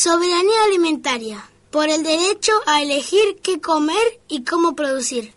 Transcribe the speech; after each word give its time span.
Soberanía 0.00 0.62
alimentaria, 0.68 1.50
por 1.72 1.88
el 1.88 2.04
derecho 2.04 2.52
a 2.66 2.80
elegir 2.82 3.40
qué 3.42 3.60
comer 3.60 4.20
y 4.28 4.44
cómo 4.44 4.76
producir. 4.76 5.34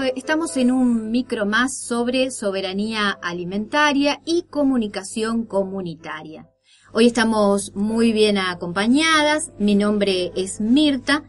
Estamos 0.00 0.56
en 0.56 0.70
un 0.70 1.10
micro 1.10 1.46
más 1.46 1.76
sobre 1.76 2.30
soberanía 2.30 3.10
alimentaria 3.10 4.20
y 4.24 4.42
comunicación 4.42 5.44
comunitaria. 5.44 6.48
Hoy 6.92 7.06
estamos 7.06 7.72
muy 7.74 8.12
bien 8.12 8.38
acompañadas. 8.38 9.52
Mi 9.58 9.74
nombre 9.74 10.32
es 10.34 10.60
Mirta 10.60 11.24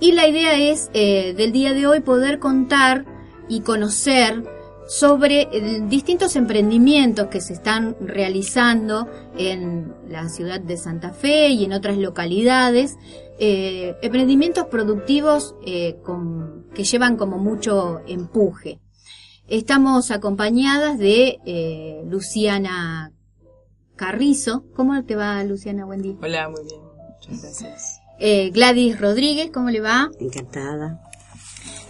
y 0.00 0.12
la 0.12 0.28
idea 0.28 0.54
es 0.54 0.90
eh, 0.94 1.34
del 1.36 1.52
día 1.52 1.72
de 1.72 1.86
hoy 1.86 2.00
poder 2.00 2.38
contar 2.38 3.04
y 3.48 3.60
conocer 3.60 4.44
sobre 4.86 5.42
eh, 5.52 5.82
distintos 5.88 6.36
emprendimientos 6.36 7.28
que 7.28 7.40
se 7.40 7.54
están 7.54 7.96
realizando 8.00 9.08
en 9.36 9.94
la 10.08 10.28
ciudad 10.28 10.60
de 10.60 10.76
Santa 10.76 11.10
Fe 11.10 11.48
y 11.48 11.64
en 11.64 11.72
otras 11.72 11.96
localidades, 11.96 12.96
eh, 13.38 13.96
emprendimientos 14.02 14.66
productivos 14.66 15.54
eh, 15.66 15.96
que 16.74 16.84
llevan 16.84 17.16
como 17.16 17.38
mucho 17.38 18.00
empuje. 18.06 18.80
Estamos 19.46 20.10
acompañadas 20.10 20.98
de 20.98 22.02
Luciana 22.08 23.12
Carrizo. 23.96 24.64
¿Cómo 24.74 25.04
te 25.04 25.16
va, 25.16 25.42
Luciana? 25.44 25.84
Buen 25.84 26.02
día. 26.02 26.14
Hola, 26.22 26.48
muy 26.48 26.64
bien. 26.64 26.80
Muchas 27.30 27.42
gracias. 27.42 28.00
Gladys 28.54 29.00
Rodríguez, 29.00 29.50
¿cómo 29.52 29.70
le 29.70 29.80
va? 29.80 30.10
Encantada 30.18 31.00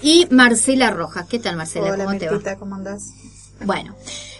y 0.05 0.27
Marcela 0.31 0.91
Rojas. 0.91 1.27
¿Qué 1.27 1.39
tal, 1.39 1.57
Marcela? 1.57 1.93
Hola, 1.93 2.05
¿Cómo 2.05 2.19
te 2.19 2.29
va? 2.29 2.57
¿cómo 2.57 2.75
andás? 2.75 3.11
Bueno, 3.65 3.97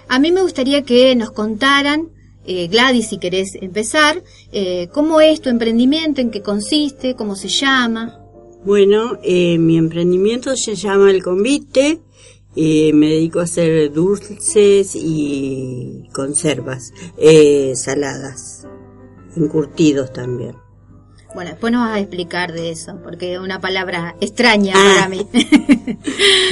a 0.09 0.19
mí 0.19 0.31
me 0.31 0.43
gustaría 0.43 0.83
que 0.83 1.17
nos 1.17 1.31
contaran, 1.31 2.11
eh, 2.47 2.69
Gladys, 2.69 3.09
si 3.09 3.19
querés 3.19 3.55
empezar, 3.61 4.23
eh, 4.53 4.89
cómo 4.93 5.21
es 5.21 5.41
tu 5.41 5.49
emprendimiento, 5.49 6.21
en 6.21 6.31
qué 6.31 6.43
consiste, 6.43 7.15
cómo 7.15 7.37
se 7.37 7.49
llama. 7.49 8.21
Bueno, 8.65 9.19
eh, 9.23 9.59
mi 9.59 9.77
emprendimiento 9.77 10.57
se 10.57 10.75
llama 10.75 11.11
El 11.11 11.23
Convite. 11.23 12.01
Eh, 12.57 12.93
me 12.93 13.09
dedico 13.09 13.41
a 13.41 13.45
hacer 13.45 13.93
dulces 13.93 14.95
y 14.95 16.09
conservas, 16.13 16.93
saladas, 17.75 18.67
encurtidos 19.37 20.13
también. 20.13 20.65
Bueno, 21.35 21.51
después 21.51 21.73
nos 21.73 21.89
vas 21.89 21.97
a 21.97 22.01
explicar 22.01 22.53
de 22.53 22.71
eso, 22.71 22.97
porque 23.03 23.35
es 23.35 23.41
una 23.41 23.61
palabra 23.61 24.15
extraña 24.21 24.75
ah. 24.77 24.95
para 24.95 25.09
mí. 25.09 25.27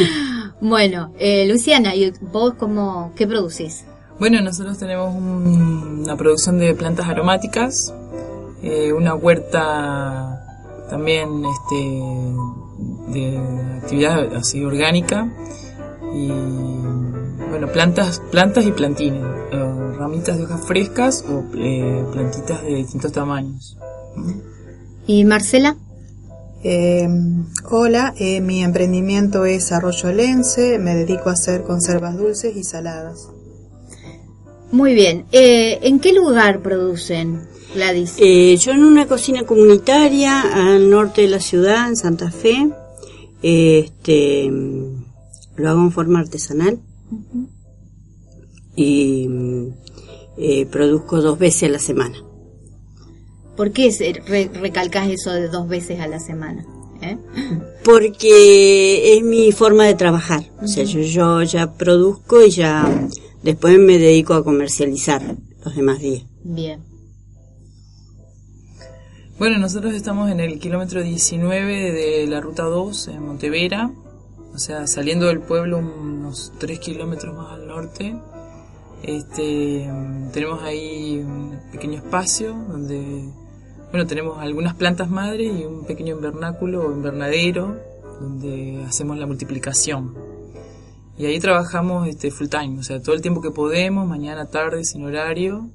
bueno, 0.61 1.15
eh, 1.19 1.47
Luciana, 1.49 1.95
¿y 1.95 2.13
vos 2.21 2.55
cómo, 2.55 3.13
qué 3.17 3.27
producís? 3.27 3.85
Bueno, 4.19 4.41
nosotros 4.41 4.79
tenemos 4.79 5.15
una 5.15 6.17
producción 6.17 6.59
de 6.59 6.75
plantas 6.75 7.09
aromáticas, 7.09 7.93
eh, 8.63 8.93
una 8.93 9.15
huerta 9.15 10.87
también 10.89 11.45
este, 11.45 13.13
de 13.13 13.39
actividad 13.83 14.35
así 14.37 14.63
orgánica 14.63 15.29
y 16.15 16.29
bueno, 17.51 17.69
plantas, 17.73 18.21
plantas 18.31 18.67
y 18.67 18.73
plantines, 18.73 19.25
eh, 19.53 19.93
ramitas 19.99 20.39
de 20.39 20.45
hojas 20.45 20.65
frescas 20.67 21.25
o 21.29 21.43
plantitas 21.51 22.63
de 22.63 22.75
distintos 22.77 23.13
tamaños. 23.13 23.77
¿Y 25.07 25.25
Marcela? 25.25 25.77
Eh, 26.65 27.09
hola, 27.71 28.15
eh, 28.19 28.41
mi 28.41 28.63
emprendimiento 28.63 29.45
es 29.45 29.73
Arroyo 29.73 30.13
Lense, 30.13 30.79
me 30.79 30.95
dedico 30.95 31.29
a 31.29 31.33
hacer 31.33 31.65
conservas 31.65 32.17
dulces 32.17 32.57
y 32.57 32.63
saladas. 32.63 33.29
Muy 34.73 34.95
bien, 34.95 35.27
eh, 35.33 35.79
¿en 35.83 36.01
qué 36.01 36.13
lugar 36.13 36.63
producen, 36.63 37.47
Gladys? 37.75 38.17
yo 38.17 38.73
en 38.73 38.85
una 38.85 39.07
cocina 39.07 39.45
comunitaria 39.45 40.41
al 40.41 40.91
norte 40.91 41.23
de 41.23 41.29
la 41.29 41.41
ciudad, 41.41 41.89
en 41.89 41.97
Santa 41.97 42.31
Fe. 42.31 42.71
Este, 43.43 44.51
lo 45.57 45.69
hago 45.69 45.81
en 45.81 45.93
forma 45.93 46.21
artesanal 46.21 46.81
y 48.75 49.29
produzco 50.71 51.21
dos 51.21 51.39
veces 51.39 51.69
a 51.69 51.73
la 51.73 51.79
semana. 51.79 52.17
¿Por 53.57 53.71
qué 53.73 54.51
recalcas 54.55 55.09
eso 55.11 55.31
de 55.31 55.49
dos 55.49 55.69
veces 55.69 56.01
a 56.01 56.07
la 56.07 56.19
semana? 56.19 56.65
¿Eh? 57.03 57.19
Porque 57.85 59.17
es 59.17 59.23
mi 59.23 59.53
forma 59.53 59.85
de 59.85 59.95
trabajar. 59.95 60.45
O 60.63 60.67
sea, 60.67 60.85
yo, 60.85 61.43
ya 61.43 61.73
produzco 61.75 62.43
y 62.43 62.51
ya 62.51 63.09
después 63.43 63.79
me 63.79 63.99
dedico 63.99 64.35
a 64.35 64.45
comercializar 64.45 65.23
los 65.65 65.77
demás 65.77 66.01
días. 66.01 66.25
Bien. 66.45 66.81
Bueno, 69.39 69.59
nosotros 69.59 69.95
estamos 69.95 70.31
en 70.31 70.41
el 70.41 70.59
kilómetro 70.59 71.03
19 71.03 71.93
de 71.93 72.27
la 72.27 72.41
ruta 72.41 72.65
2 72.65 73.09
en 73.09 73.27
Montevera, 73.27 73.91
o 74.55 74.59
sea, 74.59 74.87
saliendo 74.87 75.27
del 75.27 75.41
pueblo 75.41 75.79
unos 75.79 76.53
3 76.59 76.79
kilómetros 76.79 77.35
más 77.37 77.53
al 77.53 77.67
norte. 77.67 78.15
Este, 79.03 79.91
tenemos 80.33 80.63
ahí 80.63 81.19
un 81.19 81.59
pequeño 81.73 81.99
espacio 81.99 82.55
donde 82.69 83.33
bueno, 83.93 84.07
tenemos 84.07 84.39
algunas 84.39 84.75
plantas 84.75 85.11
madres 85.11 85.53
y 85.55 85.67
un 85.67 85.85
pequeño 85.85 86.17
invernáculo 86.17 86.87
o 86.87 86.93
invernadero 86.93 87.77
donde 88.21 88.83
hacemos 88.89 89.19
la 89.19 89.27
multiplicación. 89.27 90.32
Y 91.19 91.27
ahí 91.27 91.39
trabajamos 91.39 92.09
este, 92.09 92.31
full 92.31 92.49
time, 92.49 92.79
o 92.79 92.83
sea, 92.83 93.01
todo 93.01 93.15
el 93.15 93.21
tiempo 93.21 93.41
que 93.41 93.51
podemos, 93.51 94.07
mañana, 94.07 94.47
tarde, 94.47 94.85
sin 94.85 95.05
horario, 95.05 95.69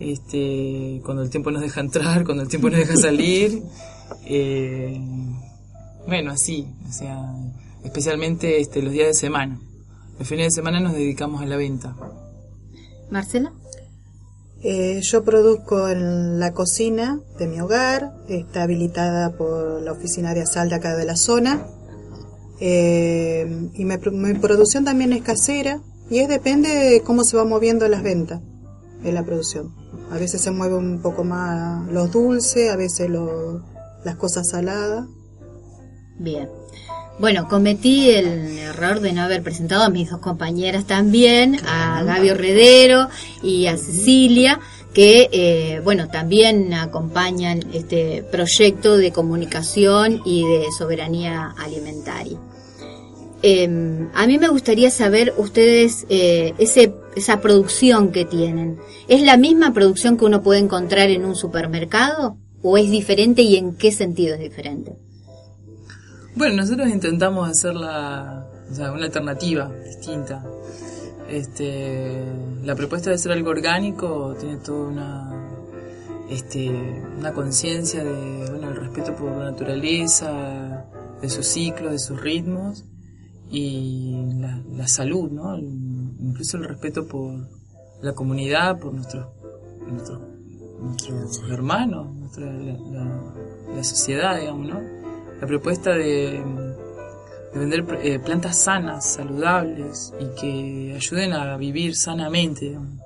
este, 0.00 1.00
cuando 1.04 1.22
el 1.22 1.30
tiempo 1.30 1.50
nos 1.50 1.62
deja 1.62 1.80
entrar, 1.80 2.24
cuando 2.24 2.42
el 2.42 2.48
tiempo 2.48 2.70
nos 2.70 2.78
deja 2.78 2.96
salir. 2.96 3.62
Eh, 4.30 4.98
bueno, 6.06 6.30
así, 6.32 6.66
o 6.88 6.92
sea, 6.92 7.30
especialmente 7.84 8.58
este, 8.58 8.80
los 8.80 8.92
días 8.92 9.08
de 9.08 9.14
semana. 9.14 9.60
Los 10.18 10.26
fines 10.26 10.46
de 10.46 10.50
semana 10.50 10.80
nos 10.80 10.94
dedicamos 10.94 11.42
a 11.42 11.46
la 11.46 11.56
venta. 11.56 11.94
Marcela. 13.10 13.52
Eh, 14.62 15.00
yo 15.02 15.22
produzco 15.22 15.88
en 15.88 16.40
la 16.40 16.52
cocina 16.52 17.20
de 17.38 17.46
mi 17.46 17.60
hogar, 17.60 18.12
está 18.28 18.64
habilitada 18.64 19.36
por 19.36 19.82
la 19.82 19.92
oficina 19.92 20.34
de 20.34 20.42
acá 20.42 20.96
de 20.96 21.04
la 21.04 21.16
zona. 21.16 21.66
Eh, 22.60 23.70
y 23.74 23.84
mi 23.84 24.34
producción 24.34 24.84
también 24.84 25.12
es 25.12 25.22
casera 25.22 25.80
y 26.10 26.18
es 26.18 26.28
depende 26.28 26.68
de 26.68 27.02
cómo 27.02 27.22
se 27.22 27.36
va 27.36 27.44
moviendo 27.44 27.86
las 27.88 28.02
ventas 28.02 28.40
en 29.04 29.14
la 29.14 29.24
producción. 29.24 29.74
A 30.10 30.16
veces 30.18 30.40
se 30.40 30.50
mueve 30.50 30.76
un 30.76 31.00
poco 31.02 31.24
más 31.24 31.86
los 31.92 32.10
dulces, 32.10 32.70
a 32.70 32.76
veces 32.76 33.10
las 34.04 34.16
cosas 34.16 34.48
saladas. 34.48 35.06
Bien. 36.18 36.48
Bueno, 37.18 37.48
cometí 37.48 38.10
el 38.10 38.58
error 38.58 39.00
de 39.00 39.12
no 39.12 39.22
haber 39.22 39.42
presentado 39.42 39.82
a 39.82 39.88
mis 39.88 40.08
dos 40.08 40.20
compañeras 40.20 40.86
también, 40.86 41.58
a 41.66 42.02
Gaby 42.04 42.28
Herredero 42.28 43.08
y 43.42 43.66
a 43.66 43.76
Cecilia, 43.76 44.60
que, 44.94 45.28
eh, 45.32 45.80
bueno, 45.82 46.08
también 46.08 46.72
acompañan 46.74 47.64
este 47.72 48.22
proyecto 48.30 48.96
de 48.96 49.10
comunicación 49.10 50.22
y 50.24 50.44
de 50.44 50.66
soberanía 50.76 51.54
alimentaria. 51.58 52.38
Em, 53.42 54.08
a 54.14 54.26
mí 54.26 54.36
me 54.38 54.48
gustaría 54.48 54.90
saber 54.90 55.32
ustedes 55.36 56.06
eh, 56.08 56.54
ese, 56.58 56.94
esa 57.14 57.40
producción 57.40 58.10
que 58.10 58.24
tienen. 58.24 58.78
¿Es 59.06 59.22
la 59.22 59.36
misma 59.36 59.72
producción 59.72 60.16
que 60.16 60.24
uno 60.24 60.42
puede 60.42 60.58
encontrar 60.58 61.10
en 61.10 61.24
un 61.24 61.36
supermercado 61.36 62.36
o 62.62 62.76
es 62.78 62.90
diferente 62.90 63.42
y 63.42 63.56
en 63.56 63.76
qué 63.76 63.92
sentido 63.92 64.34
es 64.34 64.40
diferente? 64.40 64.96
Bueno, 66.34 66.56
nosotros 66.56 66.88
intentamos 66.88 67.48
hacer 67.48 67.74
la, 67.74 68.48
una 68.76 69.04
alternativa 69.04 69.70
distinta. 69.84 70.44
Este, 71.28 72.24
la 72.64 72.74
propuesta 72.74 73.10
de 73.10 73.18
ser 73.18 73.32
algo 73.32 73.50
orgánico 73.50 74.34
tiene 74.40 74.56
toda 74.56 74.88
una, 74.88 75.48
este, 76.28 76.70
una 77.18 77.32
conciencia 77.32 78.02
de 78.02 78.50
bueno, 78.50 78.70
el 78.70 78.76
respeto 78.76 79.14
por 79.14 79.30
la 79.36 79.50
naturaleza, 79.50 80.86
de 81.20 81.28
sus 81.28 81.46
ciclos, 81.46 81.92
de 81.92 81.98
sus 82.00 82.20
ritmos 82.20 82.84
y 83.50 84.14
la, 84.76 84.86
salud, 84.88 85.30
¿no? 85.30 85.56
incluso 85.58 86.56
el 86.58 86.64
respeto 86.64 87.06
por 87.06 87.34
la 88.02 88.12
comunidad, 88.12 88.78
por 88.78 88.92
nuestros, 88.94 89.26
nuestros, 89.90 90.20
nuestros 91.10 91.50
hermanos, 91.50 92.14
nuestra, 92.14 92.46
la, 92.52 92.72
la- 92.92 93.34
la 93.76 93.84
sociedad, 93.84 94.38
digamos, 94.40 94.68
¿no? 94.68 94.80
La 95.40 95.46
propuesta 95.46 95.90
de, 95.92 96.42
de 97.52 97.58
vender 97.58 97.84
eh, 98.02 98.18
plantas 98.18 98.58
sanas, 98.58 99.04
saludables 99.14 100.12
y 100.20 100.40
que 100.40 100.94
ayuden 100.96 101.32
a 101.34 101.56
vivir 101.56 101.94
sanamente. 101.94 102.66
digamos. 102.66 103.00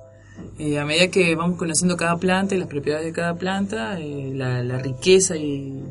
Eh, 0.57 0.79
a 0.79 0.85
medida 0.85 1.09
que 1.09 1.35
vamos 1.35 1.57
conociendo 1.57 1.97
cada 1.97 2.17
planta 2.17 2.55
y 2.55 2.59
las 2.59 2.67
propiedades 2.69 3.05
de 3.05 3.11
cada 3.13 3.35
planta, 3.35 3.99
eh, 3.99 4.31
la, 4.33 4.63
la 4.63 4.77
riqueza 4.79 5.35
y 5.35 5.82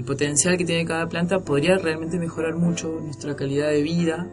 el 0.00 0.06
potencial 0.06 0.56
que 0.56 0.64
tiene 0.64 0.86
cada 0.86 1.06
planta 1.10 1.40
podría 1.40 1.76
realmente 1.76 2.18
mejorar 2.18 2.56
mucho 2.56 2.88
nuestra 3.02 3.36
calidad 3.36 3.68
de 3.68 3.82
vida 3.82 4.26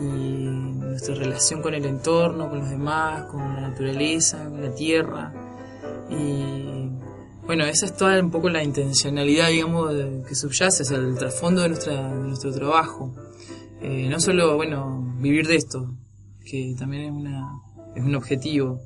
y 0.00 0.46
nuestra 0.88 1.14
relación 1.14 1.60
con 1.60 1.74
el 1.74 1.84
entorno, 1.84 2.48
con 2.48 2.60
los 2.60 2.70
demás, 2.70 3.26
con 3.26 3.40
la 3.40 3.68
naturaleza, 3.68 4.48
con 4.48 4.62
la 4.62 4.74
tierra. 4.74 5.34
Y 6.08 6.88
bueno, 7.44 7.66
esa 7.66 7.84
es 7.84 7.96
toda 7.98 8.18
un 8.18 8.30
poco 8.30 8.48
la 8.48 8.64
intencionalidad, 8.64 9.48
digamos, 9.48 9.92
que 10.26 10.34
subyace, 10.34 10.84
o 10.84 10.86
sea, 10.86 10.96
el 10.96 11.18
trasfondo 11.18 11.60
de, 11.60 11.68
nuestra, 11.68 12.10
de 12.10 12.28
nuestro 12.28 12.50
trabajo. 12.50 13.14
Eh, 13.82 14.08
no 14.08 14.18
solo, 14.20 14.56
bueno, 14.56 15.16
vivir 15.20 15.46
de 15.46 15.56
esto, 15.56 15.94
que 16.50 16.74
también 16.78 17.04
es, 17.04 17.12
una, 17.12 17.60
es 17.94 18.02
un 18.02 18.14
objetivo, 18.14 18.80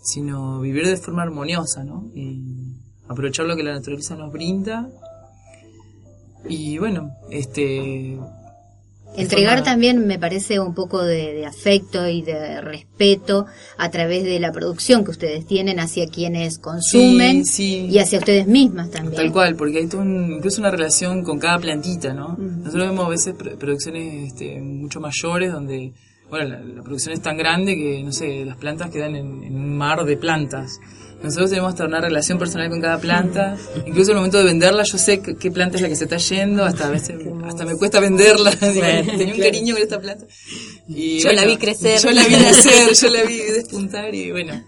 sino 0.00 0.60
vivir 0.60 0.86
de 0.86 0.96
forma 0.96 1.22
armoniosa, 1.22 1.82
¿no? 1.82 2.08
Y 2.14 2.76
aprovechar 3.08 3.46
lo 3.46 3.56
que 3.56 3.64
la 3.64 3.72
naturaleza 3.72 4.14
nos 4.14 4.32
brinda. 4.32 4.88
Y 6.48 6.78
bueno, 6.78 7.10
este... 7.30 8.16
Entregar 9.16 9.58
forma- 9.58 9.64
también 9.72 10.06
me 10.06 10.20
parece 10.20 10.60
un 10.60 10.72
poco 10.72 11.02
de, 11.02 11.34
de 11.34 11.44
afecto 11.44 12.06
y 12.08 12.22
de 12.22 12.60
respeto 12.60 13.46
a 13.76 13.90
través 13.90 14.22
de 14.22 14.38
la 14.38 14.52
producción 14.52 15.04
que 15.04 15.10
ustedes 15.10 15.44
tienen 15.46 15.80
hacia 15.80 16.06
quienes 16.06 16.58
consumen 16.60 17.44
Sí, 17.44 17.80
sí. 17.80 17.86
y 17.90 17.98
hacia 17.98 18.20
ustedes 18.20 18.46
mismas 18.46 18.88
también. 18.92 19.16
Tal 19.16 19.32
cual, 19.32 19.56
porque 19.56 19.78
hay 19.78 19.88
todo 19.88 20.02
un- 20.02 20.34
incluso 20.34 20.60
una 20.60 20.70
relación 20.70 21.24
con 21.24 21.40
cada 21.40 21.58
plantita, 21.58 22.14
¿no? 22.14 22.36
Nosotros 22.38 22.88
vemos 22.88 23.04
a 23.04 23.08
veces 23.08 23.34
pro- 23.34 23.58
producciones 23.58 24.28
este, 24.32 24.60
mucho 24.60 25.00
mayores 25.00 25.52
donde, 25.52 25.92
bueno, 26.30 26.48
la, 26.50 26.60
la 26.60 26.82
producción 26.84 27.12
es 27.12 27.20
tan 27.20 27.36
grande 27.36 27.74
que, 27.74 28.04
no 28.04 28.12
sé, 28.12 28.44
las 28.44 28.58
plantas 28.58 28.90
quedan 28.90 29.16
en, 29.16 29.42
en 29.42 29.56
un 29.56 29.76
mar 29.76 30.04
de 30.04 30.16
plantas. 30.16 30.78
Nosotros 31.22 31.50
tenemos 31.50 31.70
hasta 31.70 31.84
una 31.84 32.00
relación 32.00 32.38
personal 32.38 32.70
con 32.70 32.80
cada 32.80 32.98
planta. 32.98 33.56
Incluso 33.86 34.10
en 34.10 34.16
el 34.16 34.20
momento 34.20 34.38
de 34.38 34.44
venderla, 34.44 34.84
yo 34.84 34.96
sé 34.96 35.20
qué, 35.20 35.50
planta 35.50 35.76
es 35.76 35.82
la 35.82 35.88
que 35.88 35.96
se 35.96 36.04
está 36.04 36.16
yendo. 36.16 36.64
Hasta 36.64 36.86
a 36.86 36.90
veces, 36.90 37.16
hasta 37.44 37.66
me 37.66 37.76
cuesta 37.76 38.00
venderla. 38.00 38.50
Tenía 38.60 39.34
un 39.34 39.40
cariño 39.40 39.74
con 39.74 39.82
esta 39.82 40.00
planta. 40.00 40.24
Y, 40.88 41.18
Yo 41.18 41.30
la 41.32 41.44
vi 41.44 41.56
crecer. 41.58 42.00
Yo 42.00 42.10
la 42.10 42.24
vi 42.24 42.34
nacer, 42.34 42.94
yo 42.94 43.08
la 43.10 43.22
vi 43.24 43.36
despuntar 43.36 44.14
y 44.14 44.30
bueno. 44.30 44.62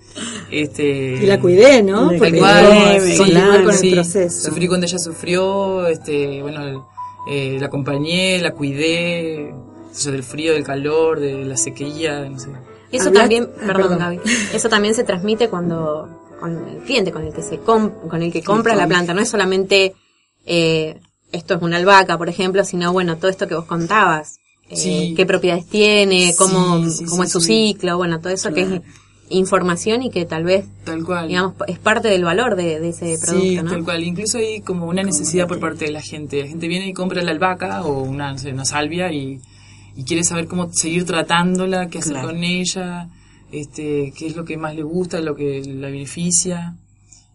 Este, 0.50 1.14
Y 1.22 1.26
la 1.26 1.40
cuidé, 1.40 1.82
¿no? 1.82 2.08
Porque 2.08 2.32
quería 2.32 3.00
sí, 3.00 3.22
claro, 3.24 3.64
con 3.64 3.74
sí. 3.74 3.88
el 3.88 3.94
proceso. 3.94 4.48
Sufrí 4.50 4.68
cuando 4.68 4.86
ella 4.86 4.98
sufrió, 4.98 5.86
este, 5.86 6.42
bueno, 6.42 6.86
eh, 7.30 7.56
la 7.58 7.66
acompañé, 7.66 8.38
la 8.40 8.52
cuidé, 8.52 9.54
del 10.04 10.22
frío, 10.22 10.52
del 10.52 10.64
calor, 10.64 11.18
de 11.18 11.44
la 11.44 11.56
sequía, 11.56 12.20
no 12.28 12.38
sé. 12.38 12.48
Eso 12.90 13.08
Habla- 13.08 13.20
también, 13.20 13.48
Ah, 13.56 13.66
perdón, 13.66 13.82
perdón. 13.82 13.98
Gaby, 13.98 14.20
eso 14.52 14.68
también 14.68 14.94
se 14.94 15.02
transmite 15.04 15.48
cuando 15.48 16.21
con 16.42 16.68
el 16.68 16.78
cliente, 16.82 17.10
con 17.12 17.24
el 17.26 17.32
que 17.32 17.40
se 17.42 17.58
com- 17.58 17.92
con 18.10 18.22
el 18.22 18.30
que 18.32 18.42
compra 18.42 18.74
la 18.74 18.86
planta. 18.86 19.14
No 19.14 19.22
es 19.22 19.30
solamente 19.30 19.94
eh, 20.44 21.00
esto 21.32 21.54
es 21.54 21.62
una 21.62 21.78
albahaca, 21.78 22.18
por 22.18 22.28
ejemplo, 22.28 22.64
sino 22.64 22.92
bueno 22.92 23.16
todo 23.16 23.30
esto 23.30 23.46
que 23.48 23.54
vos 23.54 23.64
contabas, 23.64 24.38
eh, 24.68 24.76
Sí. 24.76 25.14
qué 25.16 25.24
propiedades 25.24 25.66
tiene, 25.66 26.34
cómo, 26.36 26.86
Sí, 26.90 27.04
cómo 27.06 27.22
es 27.24 27.32
su 27.32 27.40
ciclo, 27.40 27.96
bueno 27.96 28.20
todo 28.20 28.32
eso 28.32 28.52
que 28.52 28.62
es 28.62 28.80
información 29.30 30.02
y 30.02 30.10
que 30.10 30.24
tal 30.26 30.44
vez 30.44 30.66
Tal 30.84 31.04
cual. 31.04 31.28
digamos 31.28 31.54
es 31.66 31.78
parte 31.78 32.08
del 32.08 32.24
valor 32.24 32.54
de, 32.56 32.80
de 32.80 32.88
ese 32.90 33.16
producto, 33.18 33.40
sí, 33.48 33.56
¿no? 33.56 33.70
tal 33.70 33.84
cual. 33.84 34.02
Incluso 34.04 34.38
hay 34.38 34.60
como 34.60 34.86
una 34.86 35.02
necesidad 35.02 35.46
por 35.48 35.58
parte 35.60 35.86
de 35.86 35.92
la 35.92 36.02
gente. 36.02 36.40
La 36.42 36.48
gente 36.48 36.68
viene 36.68 36.88
y 36.88 36.92
compra 36.92 37.22
la 37.22 37.30
albahaca 37.30 37.82
o 37.84 38.02
una, 38.02 38.34
una 38.52 38.64
salvia 38.64 39.10
y, 39.12 39.40
y 39.96 40.04
quiere 40.04 40.24
saber 40.24 40.46
cómo 40.48 40.72
seguir 40.72 41.04
tratándola, 41.06 41.88
qué 41.88 41.98
hacer 41.98 42.12
Claro. 42.14 42.28
con 42.28 42.44
ella, 42.44 43.08
este, 43.52 44.12
qué 44.16 44.26
es 44.26 44.36
lo 44.36 44.44
que 44.44 44.56
más 44.56 44.74
le 44.74 44.82
gusta, 44.82 45.20
lo 45.20 45.36
que 45.36 45.62
la 45.64 45.88
beneficia. 45.88 46.76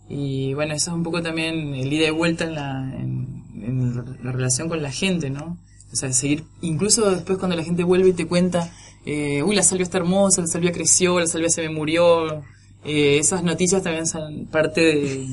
Y 0.10 0.54
bueno, 0.54 0.74
eso 0.74 0.92
es 0.92 0.96
un 0.96 1.04
poco 1.04 1.22
también 1.22 1.75
el 1.75 1.92
ida 1.92 2.08
y 2.08 2.12
vuelta 2.12 2.46
en 2.46 2.56
la, 2.56 2.94
en, 2.96 4.18
la 4.24 4.31
relación 4.31 4.69
con 4.69 4.81
la 4.81 4.92
gente, 4.92 5.30
¿no? 5.30 5.58
O 5.92 5.96
sea, 5.96 6.12
seguir, 6.12 6.44
incluso 6.62 7.10
después 7.12 7.38
cuando 7.38 7.56
la 7.56 7.64
gente 7.64 7.84
vuelve 7.84 8.10
y 8.10 8.14
te 8.14 8.25
cuenta, 8.25 8.72
eh, 9.06 9.44
uy, 9.44 9.56
la 9.56 9.64
salvia 9.64 9.84
está 9.84 9.98
hermosa, 10.00 10.42
la 10.42 10.48
salvia 10.48 10.72
creció, 10.72 11.19
la 11.19 11.28
salvia 11.28 11.50
se 11.50 11.62
me 11.62 11.69
murió. 11.69 12.44
Eh, 12.84 13.18
esas 13.20 13.44
noticias 13.44 13.84
también 13.84 14.08
son 14.08 14.48
parte 14.48 14.81
de, 14.81 15.28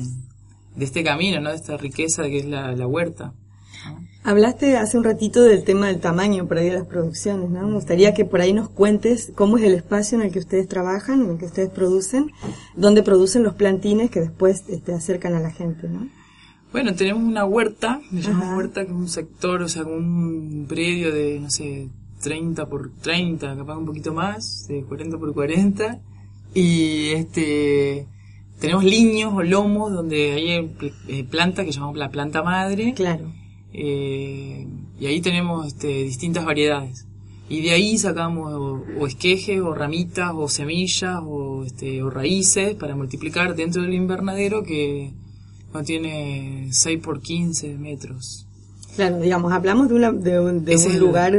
de 0.75 0.85
este 0.85 1.03
camino, 1.03 1.41
¿no? 1.41 1.49
De 1.49 1.55
esta 1.55 1.77
riqueza 1.77 2.23
que 2.23 2.39
es 2.39 2.45
la, 2.45 2.71
la 2.73 2.87
huerta. 2.87 3.33
Hablaste 4.25 4.75
hace 4.75 4.97
un 4.97 5.03
ratito 5.03 5.43
del 5.43 5.63
tema 5.63 5.85
del 5.85 5.99
tamaño 5.99 6.47
por 6.47 6.57
ahí 6.57 6.69
de 6.69 6.73
las 6.73 6.87
producciones, 6.87 7.47
¿no? 7.51 7.67
Me 7.67 7.75
gustaría 7.75 8.15
que 8.15 8.25
por 8.25 8.41
ahí 8.41 8.53
nos 8.53 8.69
cuentes 8.69 9.31
cómo 9.35 9.59
es 9.59 9.63
el 9.63 9.75
espacio 9.75 10.17
en 10.17 10.25
el 10.25 10.31
que 10.31 10.39
ustedes 10.39 10.67
trabajan, 10.67 11.21
en 11.21 11.29
el 11.29 11.37
que 11.37 11.45
ustedes 11.45 11.69
producen, 11.69 12.31
dónde 12.75 13.03
producen 13.03 13.43
los 13.43 13.53
plantines 13.53 14.09
que 14.09 14.21
después 14.21 14.63
este, 14.67 14.93
acercan 14.93 15.35
a 15.35 15.39
la 15.39 15.51
gente, 15.51 15.87
¿no? 15.87 16.09
Bueno, 16.71 16.95
tenemos 16.95 17.21
una 17.21 17.45
huerta, 17.45 18.01
le 18.11 18.19
llamamos 18.19 18.57
huerta, 18.57 18.83
que 18.83 18.91
es 18.91 18.97
un 18.97 19.09
sector, 19.09 19.61
o 19.61 19.69
sea, 19.69 19.83
un 19.83 20.65
predio 20.67 21.13
de, 21.13 21.39
no 21.39 21.51
sé, 21.51 21.89
30 22.23 22.65
por 22.65 22.93
30, 22.95 23.55
capaz 23.55 23.77
un 23.77 23.85
poquito 23.85 24.11
más, 24.11 24.65
de 24.67 24.81
40 24.85 25.19
por 25.19 25.35
40. 25.35 25.99
Y 26.55 27.09
este 27.09 28.07
tenemos 28.59 28.83
liños 28.83 29.33
o 29.35 29.43
lomos 29.43 29.93
donde 29.93 30.31
hay 30.31 30.75
eh, 31.09 31.23
plantas 31.25 31.65
que 31.65 31.71
llamamos 31.71 31.97
la 31.97 32.09
planta 32.09 32.41
madre. 32.41 32.95
Claro. 32.95 33.44
Eh, 33.77 34.65
y 34.99 35.05
ahí 35.05 35.21
tenemos 35.21 35.67
este, 35.67 35.87
distintas 36.03 36.45
variedades. 36.45 37.05
Y 37.49 37.61
de 37.61 37.71
ahí 37.71 37.97
sacamos 37.97 38.53
o, 38.53 38.83
o 38.99 39.07
esquejes, 39.07 39.59
o 39.61 39.73
ramitas, 39.75 40.31
o 40.33 40.47
semillas, 40.49 41.19
o, 41.23 41.63
este, 41.65 42.01
o 42.01 42.09
raíces 42.09 42.73
para 42.75 42.95
multiplicar 42.95 43.55
dentro 43.55 43.81
del 43.83 43.93
invernadero 43.93 44.63
que 44.63 45.11
no 45.73 45.83
tiene 45.83 46.69
6 46.71 46.99
por 47.03 47.21
15 47.21 47.77
metros. 47.77 48.47
Claro, 48.95 49.19
digamos, 49.19 49.51
hablamos 49.51 49.89
de, 49.89 49.95
una, 49.95 50.11
de 50.13 50.39
un, 50.39 50.63
de 50.63 50.77
un 50.77 50.91
el- 50.91 50.97
lugar, 50.99 51.37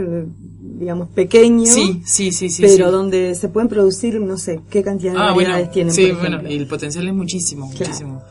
digamos, 0.78 1.08
pequeño, 1.08 1.64
Sí, 1.64 2.02
sí, 2.04 2.30
sí, 2.30 2.50
sí. 2.50 2.60
pero 2.62 2.86
sí. 2.86 2.92
donde 2.92 3.34
se 3.34 3.48
pueden 3.48 3.68
producir, 3.70 4.20
no 4.20 4.36
sé, 4.36 4.60
qué 4.70 4.82
cantidad 4.82 5.12
de 5.14 5.18
Ah, 5.18 5.32
bueno, 5.32 5.50
variedades 5.50 5.72
tienen, 5.72 5.94
sí, 5.94 6.08
por 6.08 6.18
bueno, 6.20 6.40
el 6.46 6.66
potencial 6.66 7.08
es 7.08 7.14
muchísimo, 7.14 7.70
Claro. 7.70 7.84
muchísimo. 7.86 8.22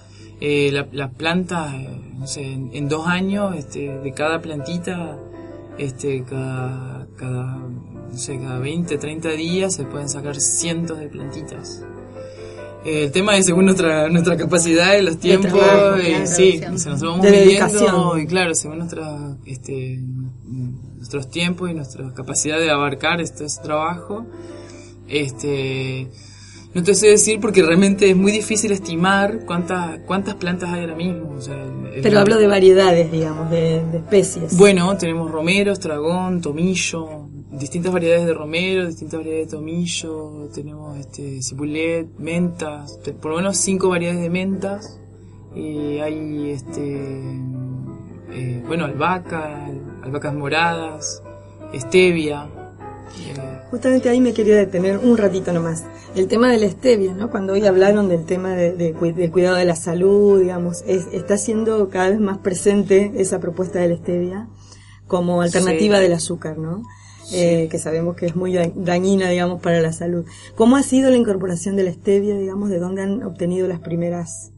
Eh, 0.47 0.69
la, 0.71 0.87
la 0.91 1.09
planta, 1.09 1.75
eh, 1.75 1.99
no 2.19 2.27
sé, 2.27 2.43
en, 2.43 2.69
en 2.71 2.87
dos 2.87 3.07
años, 3.07 3.55
este, 3.55 3.97
de 3.97 4.13
cada 4.13 4.43
plantita, 4.43 5.17
este, 5.79 6.23
cada, 6.23 7.07
cada, 7.17 7.57
no 7.57 8.15
sé, 8.15 8.37
cada 8.37 8.59
20, 8.59 8.95
30 8.95 9.29
días 9.31 9.73
se 9.73 9.85
pueden 9.85 10.07
sacar 10.07 10.35
cientos 10.35 10.99
de 10.99 11.07
plantitas. 11.07 11.83
Eh, 12.85 13.05
el 13.05 13.11
tema 13.11 13.35
es 13.35 13.47
según 13.47 13.65
nuestra, 13.65 14.07
nuestra 14.09 14.37
capacidad 14.37 14.95
y 14.95 15.01
los 15.01 15.17
tiempos, 15.17 15.51
trabajo, 15.51 15.97
eh, 15.97 16.09
claro, 16.11 16.27
sí, 16.27 16.59
producción. 16.59 16.79
se 16.79 16.89
nos 16.91 17.01
vamos 17.01 17.21
De 17.23 17.31
midiendo, 17.31 18.17
y 18.19 18.27
claro, 18.27 18.53
según 18.53 18.77
nuestra, 18.77 19.37
este, 19.47 19.99
nuestros 20.43 21.27
tiempos 21.31 21.71
y 21.71 21.73
nuestra 21.73 22.13
capacidad 22.13 22.59
de 22.59 22.69
abarcar 22.69 23.19
este, 23.19 23.45
ese 23.45 23.63
trabajo, 23.63 24.27
este, 25.07 26.07
no 26.75 26.83
te 26.83 26.93
sé 26.93 27.07
decir 27.07 27.39
porque 27.39 27.63
realmente 27.63 28.09
es 28.09 28.15
muy 28.17 28.31
difícil 28.31 28.71
estimar 28.71 29.39
cuántas 29.45 29.99
cuántas 30.05 30.35
plantas 30.35 30.69
hay 30.71 30.81
ahora 30.81 30.95
mismo. 30.95 31.31
o 31.37 31.41
sea, 31.41 31.55
el- 31.55 31.93
el- 31.95 32.01
Pero 32.03 32.19
hablo 32.19 32.37
de 32.37 32.47
variedades, 32.47 33.11
digamos, 33.11 33.49
de, 33.49 33.81
de 33.91 33.97
especies. 33.99 34.57
Bueno, 34.57 34.95
tenemos 34.97 35.31
romero, 35.31 35.71
estragón, 35.71 36.41
tomillo, 36.41 37.27
distintas 37.51 37.91
variedades 37.93 38.25
de 38.25 38.33
romero, 38.33 38.85
distintas 38.85 39.19
variedades 39.21 39.47
de 39.49 39.57
tomillo, 39.57 40.49
tenemos 40.53 40.97
este 40.99 41.41
cibulet, 41.41 42.07
mentas, 42.19 42.99
por 43.21 43.31
lo 43.31 43.37
menos 43.37 43.55
cinco 43.57 43.87
variedades 43.89 44.21
de 44.21 44.29
mentas. 44.29 44.99
Y 45.55 45.99
hay 45.99 46.49
este 46.51 47.39
eh, 48.33 48.61
bueno, 48.67 48.83
albahaca, 48.85 49.65
albahacas 50.03 50.33
moradas, 50.35 51.23
stevia. 51.73 52.47
eh, 53.27 53.54
Justamente 53.71 54.09
ahí 54.09 54.21
me 54.21 54.33
quería 54.33 54.55
detener 54.55 54.99
un 54.99 55.17
ratito 55.17 55.51
nomás. 55.51 55.83
El 56.15 56.27
tema 56.27 56.49
de 56.51 56.59
la 56.59 56.69
stevia, 56.69 57.13
¿no? 57.13 57.29
Cuando 57.29 57.53
hoy 57.53 57.65
hablaron 57.65 58.07
del 58.07 58.25
tema 58.25 58.55
de, 58.55 58.71
de 58.73 58.93
del 58.93 59.31
cuidado 59.31 59.55
de 59.57 59.65
la 59.65 59.75
salud, 59.75 60.39
digamos, 60.39 60.83
es- 60.87 61.07
está 61.11 61.37
siendo 61.37 61.89
cada 61.89 62.09
vez 62.11 62.19
más 62.19 62.37
presente 62.37 63.11
esa 63.17 63.39
propuesta 63.39 63.79
de 63.79 63.89
la 63.89 63.97
stevia 63.97 64.47
como 65.07 65.41
alternativa 65.41 65.97
Sí. 65.97 66.03
del 66.03 66.13
azúcar, 66.13 66.57
¿no? 66.57 66.83
Eh, 67.33 67.67
que 67.71 67.79
sabemos 67.79 68.15
que 68.15 68.27
es 68.27 68.35
muy 68.35 68.53
da- 68.53 68.71
dañina, 68.75 69.29
digamos, 69.29 69.59
para 69.61 69.81
la 69.81 69.91
salud. 69.91 70.25
¿Cómo 70.55 70.75
ha 70.77 70.83
sido 70.83 71.09
la 71.09 71.17
incorporación 71.17 71.75
de 71.75 71.83
la 71.83 71.91
stevia, 71.91 72.37
digamos, 72.37 72.69
de 72.69 72.77
dónde 72.79 73.01
han 73.01 73.23
obtenido 73.23 73.67
las 73.67 73.79
primeras 73.79 74.51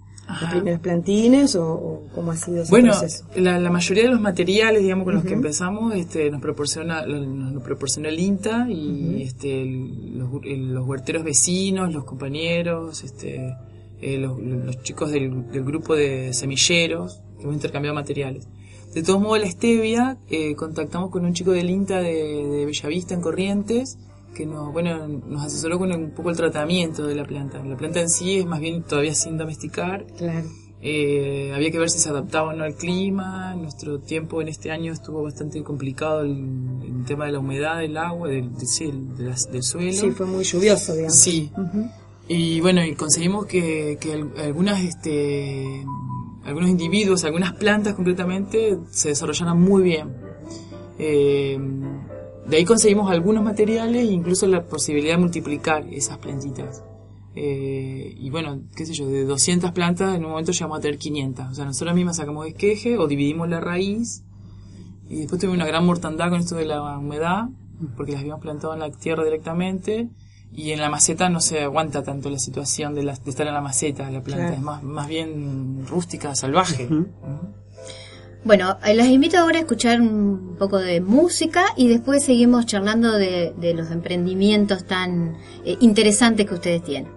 primeras 0.52 0.80
plantines 0.82 1.56
o, 1.56 1.66
o 1.74 2.04
cómo 2.14 2.32
ha 2.32 2.36
sido 2.36 2.62
ese 2.64 2.70
Bueno, 2.70 2.92
proceso? 2.92 3.26
la, 3.36 3.60
la 3.60 3.70
mayoría 3.70 4.04
de 4.04 4.10
los 4.10 4.20
materiales, 4.22 4.82
digamos, 4.84 5.06
con 5.06 5.16
los 5.16 5.24
que 5.24 5.34
empezamos, 5.34 5.96
este, 5.96 6.30
nos 6.30 6.42
proporciona, 6.42 7.06
nos 7.06 7.54
lo 7.54 7.62
proporcionó 7.64 8.10
el 8.10 8.20
INTA 8.20 8.68
y 8.70 9.22
este, 9.24 9.62
el- 9.62 10.18
los, 10.20 10.30
el- 10.44 10.74
los 10.74 10.86
huerteros 10.88 11.24
vecinos, 11.24 11.94
los 11.94 12.04
compañeros, 12.04 13.04
este, 13.04 13.56
eh, 14.02 14.18
los, 14.18 14.40
los 14.40 14.82
chicos 14.84 15.12
del, 15.12 15.50
del 15.52 15.64
grupo 15.64 15.96
de 15.96 16.34
semilleros, 16.34 17.22
que 17.38 17.44
hemos 17.44 17.56
intercambiado 17.56 17.96
materiales. 17.96 18.48
De 18.94 19.04
todos 19.04 19.22
modos, 19.22 19.40
la 19.42 19.50
stevia, 19.50 20.18
eh, 20.30 20.56
contactamos 20.56 21.10
con 21.12 21.24
un 21.26 21.34
chico 21.34 21.52
del 21.52 21.70
INTA 21.70 22.00
de, 22.02 22.14
de 22.14 22.66
Bellavista 22.66 23.14
en 23.14 23.22
Corrientes, 23.22 23.98
que 24.36 24.46
nos, 24.46 24.72
bueno, 24.72 25.08
nos 25.08 25.44
asesoró 25.46 25.80
con 25.80 25.92
un 25.92 26.12
poco 26.12 26.30
el 26.30 26.38
tratamiento 26.38 27.06
de 27.08 27.16
la 27.16 27.26
planta. 27.26 27.64
La 27.64 27.76
planta 27.78 28.00
en 28.02 28.10
sí 28.10 28.38
es 28.40 28.46
más 28.46 28.60
bien 28.60 28.84
todavía 28.84 29.16
sin 29.16 29.38
domesticar, 29.38 30.06
Claro. 30.18 30.48
eh, 30.82 31.52
había 31.56 31.72
que 31.72 31.80
ver 31.80 31.90
si 31.90 31.98
se 32.00 32.10
adaptaba 32.10 32.50
o 32.50 32.54
no 32.54 32.64
al 32.64 32.76
clima. 32.76 33.56
Nuestro 33.56 34.00
tiempo 34.00 34.42
en 34.42 34.48
este 34.50 34.70
año 34.72 34.94
estuvo 34.94 35.24
bastante 35.24 35.64
complicado 35.64 36.22
el, 36.22 36.38
el 36.84 37.06
tema 37.06 37.26
de 37.26 37.32
la 37.32 37.40
humedad 37.40 37.80
del 37.80 37.98
agua, 37.98 38.28
del, 38.30 38.54
de- 38.56 38.66
sí, 38.68 38.92
de 39.18 39.24
las- 39.24 39.52
del 39.52 39.64
suelo. 39.64 39.92
Sí, 39.92 40.12
fue 40.12 40.26
muy 40.28 40.44
lluvioso, 40.44 40.94
digamos. 40.94 41.16
Sí. 41.16 41.52
Ujú. 41.58 41.90
Y 42.30 42.60
bueno, 42.62 42.84
y 42.86 42.94
conseguimos 42.94 43.46
que, 43.48 43.98
que 44.00 44.14
al- 44.14 44.34
algunas, 44.38 44.84
este, 44.84 45.84
algunos 46.46 46.70
individuos, 46.70 47.24
algunas 47.24 47.54
plantas 47.54 47.96
concretamente, 47.96 48.78
se 48.92 49.10
desarrollaran 49.10 49.60
muy 49.60 49.82
bien. 49.84 50.10
Eh, 51.00 51.58
de 52.50 52.58
ahí 52.58 52.66
conseguimos 52.66 53.10
algunos 53.12 53.44
materiales 53.44 54.04
e 54.08 54.12
incluso 54.12 54.48
la 54.48 54.64
posibilidad 54.64 55.16
de 55.16 55.20
multiplicar 55.22 55.86
esas 55.92 56.18
plantitas. 56.18 56.84
Eh, 57.36 58.16
y 58.18 58.30
bueno, 58.32 58.62
qué 58.76 58.86
sé 58.86 58.94
yo, 58.94 59.08
de 59.08 59.24
200 59.26 59.72
plantas 59.72 60.16
en 60.16 60.24
un 60.26 60.32
momento 60.32 60.52
llegamos 60.52 60.80
a 60.80 60.82
tener 60.82 60.98
500. 60.98 61.46
O 61.52 61.54
sea, 61.54 61.66
nosotros 61.66 61.96
mismas 61.96 62.18
sacamos 62.18 62.48
esqueje 62.48 62.98
o 62.98 63.08
dividimos 63.08 63.48
la 63.50 63.60
raíz. 63.60 64.24
Y 65.10 65.18
después 65.18 65.40
tuvimos 65.40 65.58
una 65.58 65.68
gran 65.68 65.86
mortandad 65.86 66.30
con 66.30 66.40
esto 66.40 66.56
de 66.56 66.66
la 66.66 66.98
humedad, 66.98 67.50
porque 67.96 68.14
las 68.14 68.22
habíamos 68.22 68.42
plantado 68.42 68.74
en 68.74 68.80
la 68.80 68.90
tierra 68.92 69.24
directamente. 69.24 70.10
Y 70.52 70.72
en 70.72 70.80
la 70.80 70.90
maceta 70.90 71.30
no 71.30 71.42
se 71.42 71.60
aguanta 71.62 72.04
tanto 72.04 72.30
la 72.30 72.40
situación 72.40 72.96
de, 72.96 73.04
de 73.04 73.12
estar 73.12 73.46
en 73.46 73.54
la 73.54 73.62
maceta, 73.62 74.10
la 74.10 74.24
planta 74.24 74.44
Claro. 74.46 74.56
es 74.56 74.62
más, 74.62 74.82
más 74.82 75.08
bien 75.08 75.86
rústica, 75.86 76.34
salvaje. 76.36 76.88
Bueno, 78.48 78.78
eh, 78.86 78.96
las 78.96 79.08
invito 79.08 79.38
ahora 79.38 79.58
a 79.58 79.60
escuchar 79.64 80.00
un 80.00 80.56
poco 80.58 80.78
de 80.78 81.02
música 81.02 81.66
y 81.76 81.90
después 81.90 82.24
seguimos 82.24 82.66
charlando 82.66 83.12
de, 83.12 83.74
los 83.76 83.92
emprendimientos 83.92 84.86
tan 84.86 85.36
eh, 85.66 85.76
interesantes 85.82 86.46
que 86.46 86.54
ustedes 86.54 86.82
tienen. 86.82 87.12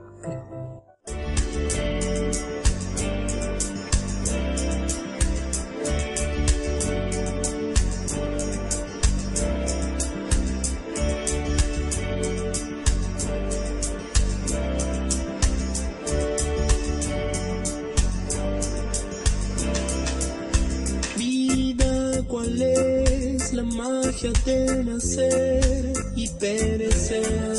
Magia 24.21 24.33
de 24.45 24.85
nacer 24.85 25.93
y 26.15 26.29
perecer? 26.29 27.57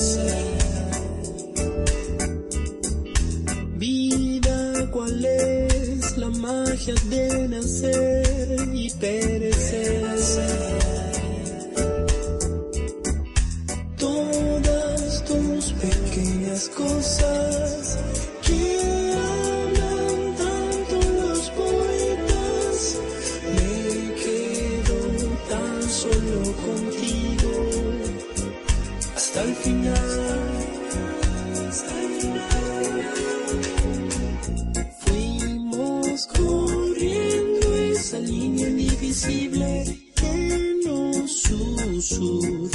Vida, 3.77 4.87
¿cuál 4.91 5.25
es 5.25 6.17
la 6.17 6.29
magia 6.29 6.93
de 7.09 7.47
nacer 7.47 8.69
y 8.73 8.89
perecer? 8.91 10.90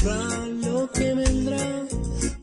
Lo 0.06 0.90
que 0.92 1.14
vendrá. 1.14 1.86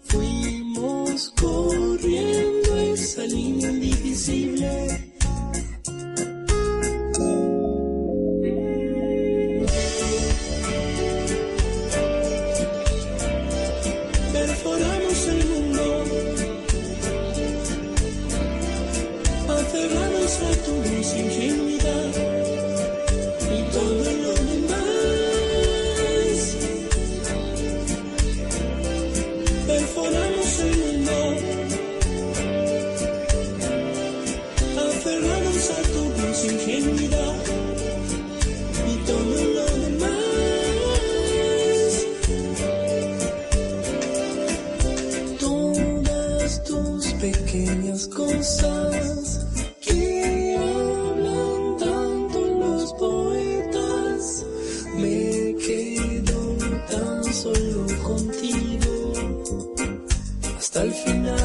Fuimos 0.03 1.33
corriendo 1.39 2.75
esa 2.77 3.23
línea 3.25 3.69
indivisible. 3.69 4.62
Hasta 60.73 60.81
el 60.85 60.91
final. 60.91 61.42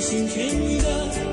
A 0.00 0.02
tu 0.02 0.10
dulce 0.10 0.16
ingenuidad 0.16 1.29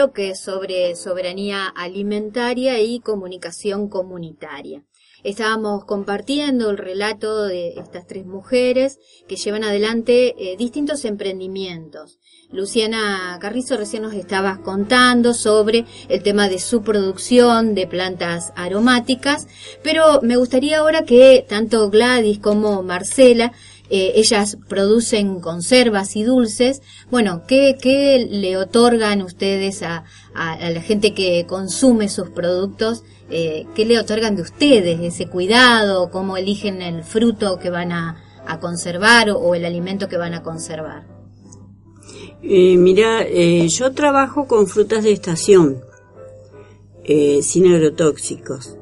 bloque 0.00 0.34
sobre 0.34 0.96
soberanía 0.96 1.66
alimentaria 1.66 2.80
y 2.80 3.00
comunicación 3.00 3.90
comunitaria. 3.90 4.82
Estábamos 5.24 5.84
compartiendo 5.84 6.70
el 6.70 6.78
relato 6.78 7.44
de 7.44 7.74
estas 7.74 8.06
tres 8.06 8.24
mujeres 8.24 8.98
que 9.28 9.36
llevan 9.36 9.62
adelante 9.62 10.34
eh, 10.38 10.56
distintos 10.56 11.04
emprendimientos. 11.04 12.18
Luciana 12.50 13.36
Carrizo 13.42 13.76
recién 13.76 14.04
nos 14.04 14.14
estaba 14.14 14.62
contando 14.62 15.34
sobre 15.34 15.84
el 16.08 16.22
tema 16.22 16.48
de 16.48 16.58
su 16.58 16.80
producción 16.82 17.74
de 17.74 17.86
plantas 17.86 18.54
aromáticas, 18.56 19.48
pero 19.82 20.22
me 20.22 20.38
gustaría 20.38 20.78
ahora 20.78 21.04
que 21.04 21.44
tanto 21.46 21.90
Gladys 21.90 22.38
como 22.38 22.82
Marcela 22.82 23.52
eh, 23.90 24.12
ellas 24.14 24.56
producen 24.68 25.40
conservas 25.40 26.14
y 26.14 26.22
dulces. 26.22 26.80
Bueno, 27.10 27.42
¿qué, 27.48 28.28
le 28.30 28.56
otorgan 28.56 29.20
ustedes 29.20 29.82
a, 29.82 30.04
la 30.32 30.80
gente 30.80 31.12
que 31.12 31.44
consume 31.46 32.08
sus 32.08 32.30
productos? 32.30 33.02
Eh, 33.30 33.66
¿Qué 33.74 33.84
le 33.84 33.98
otorgan 33.98 34.36
de 34.36 34.42
ustedes? 34.42 35.00
Ese 35.00 35.26
cuidado, 35.26 36.10
cómo 36.10 36.36
eligen 36.36 36.82
el 36.82 37.02
fruto 37.02 37.58
que 37.58 37.70
van 37.70 37.90
a, 37.90 38.24
conservar 38.60 39.30
o, 39.30 39.38
o, 39.38 39.54
el 39.54 39.64
alimento 39.64 40.08
que 40.08 40.16
van 40.16 40.34
a 40.34 40.42
conservar. 40.42 41.06
Eh, 42.42 42.76
mira, 42.76 43.22
eh, 43.22 43.68
yo 43.68 43.92
trabajo 43.92 44.46
con 44.46 44.66
frutas 44.66 45.04
de 45.04 45.12
estación, 45.12 45.82
sin 47.42 47.72
agrotóxicos. 47.72 48.76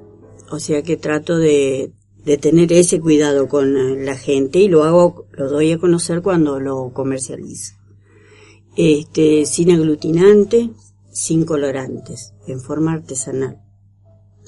O 0.50 0.59
sea 0.59 0.83
que 0.83 0.97
trato 0.97 1.38
de, 1.38 1.93
de 2.25 2.37
tener 2.37 2.73
ese 2.73 3.01
cuidado 3.01 3.49
con 3.49 4.05
la 4.05 4.17
gente 4.17 4.59
y 4.59 4.69
lo 4.69 4.85
hago, 4.85 5.27
lo 5.33 5.49
doy 5.49 5.73
a 5.73 5.79
conocer 5.79 6.23
cuando 6.23 6.61
lo 6.61 6.93
comercializo. 6.93 7.75
Este, 8.77 9.47
sin 9.47 9.71
aglutinante, 9.71 10.71
sin 11.11 11.45
colorantes, 11.45 12.35
en 12.47 12.61
forma 12.61 12.93
artesanal. 12.93 13.61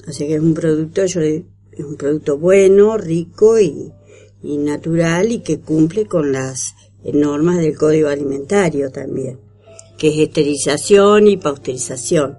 Sea 0.07 0.27
que 0.27 0.35
es 0.35 0.41
un 0.41 0.53
producto, 0.53 1.05
yo, 1.05 1.21
es 1.21 1.43
un 1.79 1.95
producto 1.95 2.37
bueno, 2.37 2.97
rico 2.97 3.59
y, 3.59 3.91
y 4.41 4.57
natural 4.57 5.31
y 5.31 5.39
que 5.39 5.59
cumple 5.59 6.05
con 6.05 6.31
las 6.31 6.73
normas 7.03 7.57
del 7.57 7.77
código 7.77 8.09
alimentario 8.09 8.91
también, 8.91 9.39
que 9.97 10.09
es 10.09 10.17
esterilización 10.17 11.27
y 11.27 11.37
pasteurización. 11.37 12.37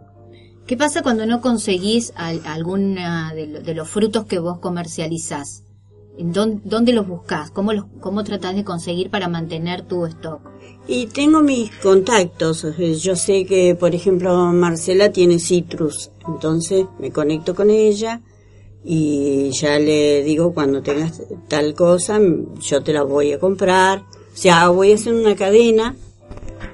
¿Qué 0.73 0.79
pasa 0.79 1.02
cuando 1.02 1.26
no 1.26 1.43
conseguís 1.43 2.14
alguna 2.17 3.35
de, 3.35 3.75
los 3.75 3.91
frutos 3.91 4.25
que 4.25 4.38
vos 4.38 4.59
comercializás? 4.59 5.64
¿Dónde, 6.19 6.62
¿Dónde 6.64 6.95
los 6.95 7.07
buscás? 7.07 7.50
¿Cómo, 7.50 7.75
los, 7.75 7.85
¿Cómo 8.00 8.25
tratás 8.25 8.57
de 8.57 8.64
conseguir 8.64 9.11
para 9.11 9.29
mantener 9.29 9.83
tu 9.83 10.07
stock? 10.07 10.41
Y 10.88 11.09
tengo 11.09 11.43
mis 11.43 11.71
contactos. 11.76 12.67
Yo 13.02 13.17
sé 13.17 13.45
que, 13.45 13.75
por 13.75 13.95
ejemplo, 13.95 14.35
Marcela 14.55 15.12
tiene 15.12 15.38
citrus. 15.38 16.11
Entonces 16.26 16.87
me 16.99 17.13
conecto 17.13 17.54
con 17.54 17.69
ella 17.69 18.23
y 18.82 19.50
ya 19.50 19.78
le 19.78 20.23
digo 20.23 20.54
cuando 20.54 20.80
tengas 20.80 21.21
tal 21.49 21.75
cosa, 21.75 22.19
yo 22.61 22.82
te 22.82 22.95
la 22.95 23.02
voy 23.02 23.32
a 23.32 23.39
comprar. 23.39 23.99
O 24.32 24.37
sea, 24.37 24.71
voy 24.71 24.93
a 24.93 24.95
hacer 24.95 25.13
una 25.13 25.37
cadena, 25.37 25.97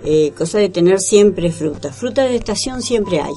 eh, 0.05 0.33
cosa 0.39 0.59
de 0.59 0.69
tener 0.69 1.01
siempre 1.01 1.51
fruta. 1.51 1.93
Fruta 1.93 2.23
de 2.23 2.37
estación 2.37 2.81
siempre 2.81 3.19
hay. 3.21 3.35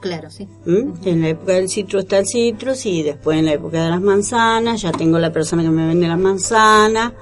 Claro, 0.00 0.30
sí. 0.30 0.48
¿Mm? 0.64 0.92
En 1.04 1.20
la 1.22 1.28
época 1.28 1.52
del 1.54 1.68
citrus 1.68 2.04
está 2.04 2.18
el 2.18 2.26
citrus 2.26 2.86
y 2.86 3.02
después 3.02 3.38
en 3.38 3.46
la 3.46 3.52
época 3.52 3.82
de 3.82 3.90
las 3.90 4.00
manzanas 4.00 4.82
ya 4.82 4.92
tengo 4.92 5.18
la 5.18 5.32
persona 5.32 5.62
que 5.62 5.70
me 5.70 5.86
vende 5.86 6.06
las 6.06 6.18
manzanas 6.18 7.14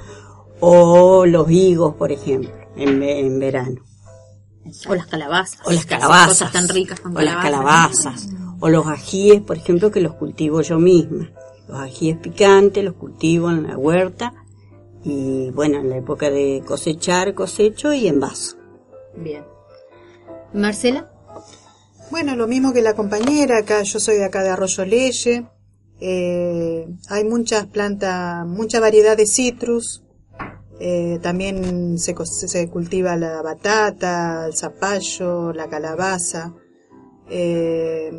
o 0.61 1.25
los 1.27 1.51
higos, 1.51 1.95
por 1.95 2.13
ejemplo, 2.13 2.51
en, 2.77 3.03
en 3.03 3.39
verano. 3.39 3.81
O 4.89 4.95
las 4.95 5.07
calabazas. 5.07 5.61
O 5.65 5.71
las 5.71 5.87
calabazas. 5.87 6.39
Cosas 6.39 6.53
tan 6.53 6.69
ricas 6.69 7.01
con 7.01 7.17
O 7.17 7.21
las 7.21 7.37
calabazas. 7.37 8.29
O 8.61 8.69
los 8.69 8.87
ajíes, 8.87 9.41
por 9.41 9.57
ejemplo, 9.57 9.91
que 9.91 10.01
los 10.01 10.15
cultivo 10.15 10.61
yo 10.61 10.79
misma. 10.79 11.31
Los 11.69 11.79
ajíes 11.79 12.19
picantes 12.19 12.85
los 12.85 12.95
cultivo 12.95 13.51
en 13.51 13.67
la 13.67 13.77
huerta 13.77 14.33
y 15.05 15.51
bueno, 15.51 15.79
en 15.79 15.91
la 15.91 15.97
época 15.99 16.31
de 16.31 16.63
cosechar, 16.67 17.35
cosecho 17.35 17.93
y 17.93 18.09
envaso. 18.09 18.57
Bien. 19.17 19.45
Marcela. 20.53 21.11
Bueno, 22.09 22.37
lo 22.37 22.47
mismo 22.47 22.73
que 22.73 22.83
la 22.83 22.95
compañera, 22.95 23.59
acá 23.59 23.83
yo 23.83 23.99
soy 23.99 24.17
de 24.17 24.25
acá 24.25 24.45
de 24.45 24.51
Arroyo 24.51 24.85
Leye. 24.85 25.45
Eh, 26.01 26.87
hay 27.09 27.25
muchas 27.25 27.67
plantas, 27.67 28.47
mucha 28.47 28.79
variedad 28.79 29.17
de 29.17 29.27
citrus. 29.27 30.05
Eh, 30.79 31.19
también 31.21 31.99
se, 31.99 32.15
se, 32.25 32.69
cultiva 32.69 33.17
la 33.17 33.43
batata, 33.43 34.47
el 34.47 34.57
zapallo, 34.57 35.53
la 35.53 35.69
calabaza. 35.69 36.55
Eh, 37.29 38.13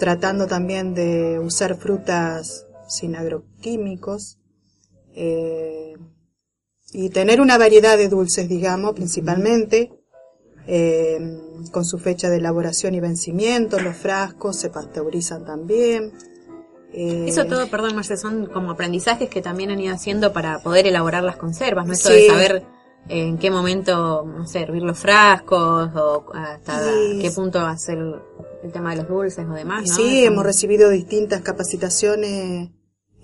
tratando 0.00 0.48
también 0.48 0.92
de 0.94 1.38
usar 1.38 1.76
frutas 1.76 2.66
sin 2.88 3.14
agroquímicos. 3.14 4.38
Eh, 5.14 5.94
y 6.92 7.10
tener 7.10 7.40
una 7.40 7.58
variedad 7.58 7.96
de 7.96 8.08
dulces, 8.08 8.48
digamos, 8.48 8.94
principalmente 8.94 10.03
eh, 10.66 11.18
con 11.70 11.84
su 11.84 11.98
fecha 11.98 12.30
de 12.30 12.38
elaboración 12.38 12.94
y 12.94 13.00
vencimiento, 13.00 13.80
los 13.80 13.96
frascos 13.96 14.56
se 14.56 14.70
pasteurizan 14.70 15.44
también. 15.44 16.12
Eh, 16.92 17.26
Eso 17.28 17.44
todo, 17.46 17.68
perdón, 17.68 17.96
Marce, 17.96 18.16
son 18.16 18.46
como 18.46 18.70
aprendizajes 18.70 19.28
que 19.28 19.42
también 19.42 19.70
han 19.70 19.80
ido 19.80 19.94
haciendo 19.94 20.32
para 20.32 20.60
poder 20.60 20.86
elaborar 20.86 21.24
las 21.24 21.36
conservas, 21.36 21.86
¿no? 21.86 21.92
Eso 21.92 22.10
de 22.10 22.28
saber 22.28 22.64
en 23.08 23.36
qué 23.38 23.50
momento, 23.50 24.24
no 24.24 24.46
sé, 24.46 24.60
hervir 24.60 24.82
los 24.82 24.98
frascos 24.98 25.90
o 25.94 26.24
hasta 26.32 26.80
qué 27.20 27.30
punto 27.34 27.60
hacer 27.60 27.98
el 28.62 28.72
tema 28.72 28.90
de 28.90 28.96
los 28.96 29.08
dulces 29.08 29.44
o 29.46 29.52
demás, 29.52 29.88
¿no? 29.88 29.94
Sí, 29.94 30.24
hemos 30.24 30.44
recibido 30.44 30.88
distintas 30.88 31.42
capacitaciones 31.42 32.70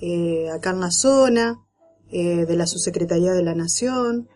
eh, 0.00 0.50
acá 0.50 0.70
en 0.70 0.80
la 0.80 0.90
zona, 0.90 1.64
eh, 2.10 2.44
de 2.46 2.56
la 2.56 2.66
Subsecretaría 2.66 3.32
de 3.32 3.42
la 3.42 3.54
Nación, 3.54 4.28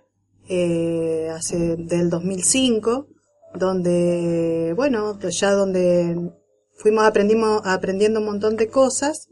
eh, 0.48 1.30
hace 1.34 1.76
del 1.76 2.10
2005, 2.10 3.08
donde, 3.54 4.72
bueno, 4.76 5.18
ya 5.20 5.52
donde 5.52 6.32
fuimos 6.74 7.04
aprendimos, 7.04 7.62
aprendiendo 7.64 8.20
un 8.20 8.26
montón 8.26 8.56
de 8.56 8.68
cosas, 8.68 9.28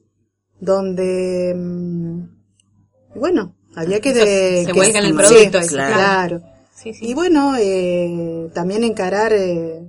donde, 0.61 1.55
mm, 1.57 3.19
bueno, 3.19 3.57
había 3.75 4.01
que... 4.01 4.13
De, 4.13 4.65
se 4.65 4.73
vuelca 4.73 4.99
en 4.99 5.05
el 5.07 5.15
producto. 5.15 5.63
Sí, 5.63 5.69
claro. 5.69 6.43
Y 6.85 7.15
bueno, 7.15 7.55
eh, 7.59 8.51
también 8.55 8.83
encarar, 8.83 9.33
eh, 9.33 9.83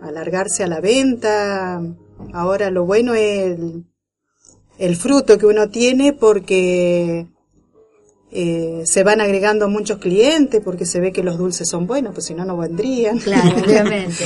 alargarse 0.00 0.64
a 0.64 0.66
la 0.66 0.80
venta. 0.80 1.82
Ahora 2.32 2.70
lo 2.70 2.86
bueno 2.86 3.14
es 3.14 3.58
el, 3.58 3.84
el 4.78 4.96
fruto 4.96 5.36
que 5.38 5.46
uno 5.46 5.68
tiene 5.68 6.12
porque 6.12 7.26
eh, 8.34 8.84
se 8.86 9.04
van 9.04 9.20
agregando 9.20 9.68
muchos 9.68 9.98
clientes 9.98 10.62
porque 10.64 10.86
se 10.86 11.00
ve 11.00 11.12
que 11.12 11.22
los 11.22 11.36
dulces 11.36 11.68
son 11.68 11.86
buenos, 11.86 12.14
pues 12.14 12.24
si 12.24 12.34
no, 12.34 12.46
no 12.46 12.56
vendrían. 12.56 13.18
Claro, 13.18 13.58
obviamente. 13.64 14.24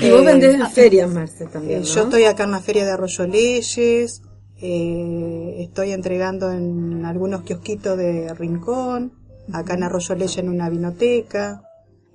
y 0.00 0.10
vos 0.10 0.24
vendés 0.24 0.54
en 0.54 0.70
ferias, 0.70 1.10
Marce, 1.10 1.46
también. 1.46 1.82
Eh, 1.82 1.84
yo 1.84 2.04
estoy 2.04 2.24
acá 2.24 2.44
en 2.44 2.52
la 2.52 2.60
feria 2.60 2.84
de 2.84 2.92
Arroyo 2.92 3.26
Leyes, 3.26 4.22
eh, 4.60 5.56
estoy 5.58 5.90
entregando 5.90 6.52
en 6.52 7.04
algunos 7.04 7.42
kiosquitos 7.42 7.98
de 7.98 8.32
Rincón, 8.34 9.12
acá 9.52 9.74
en 9.74 9.82
Arroyo 9.82 10.14
Leyes 10.14 10.38
en 10.38 10.50
una 10.50 10.70
vinoteca. 10.70 11.62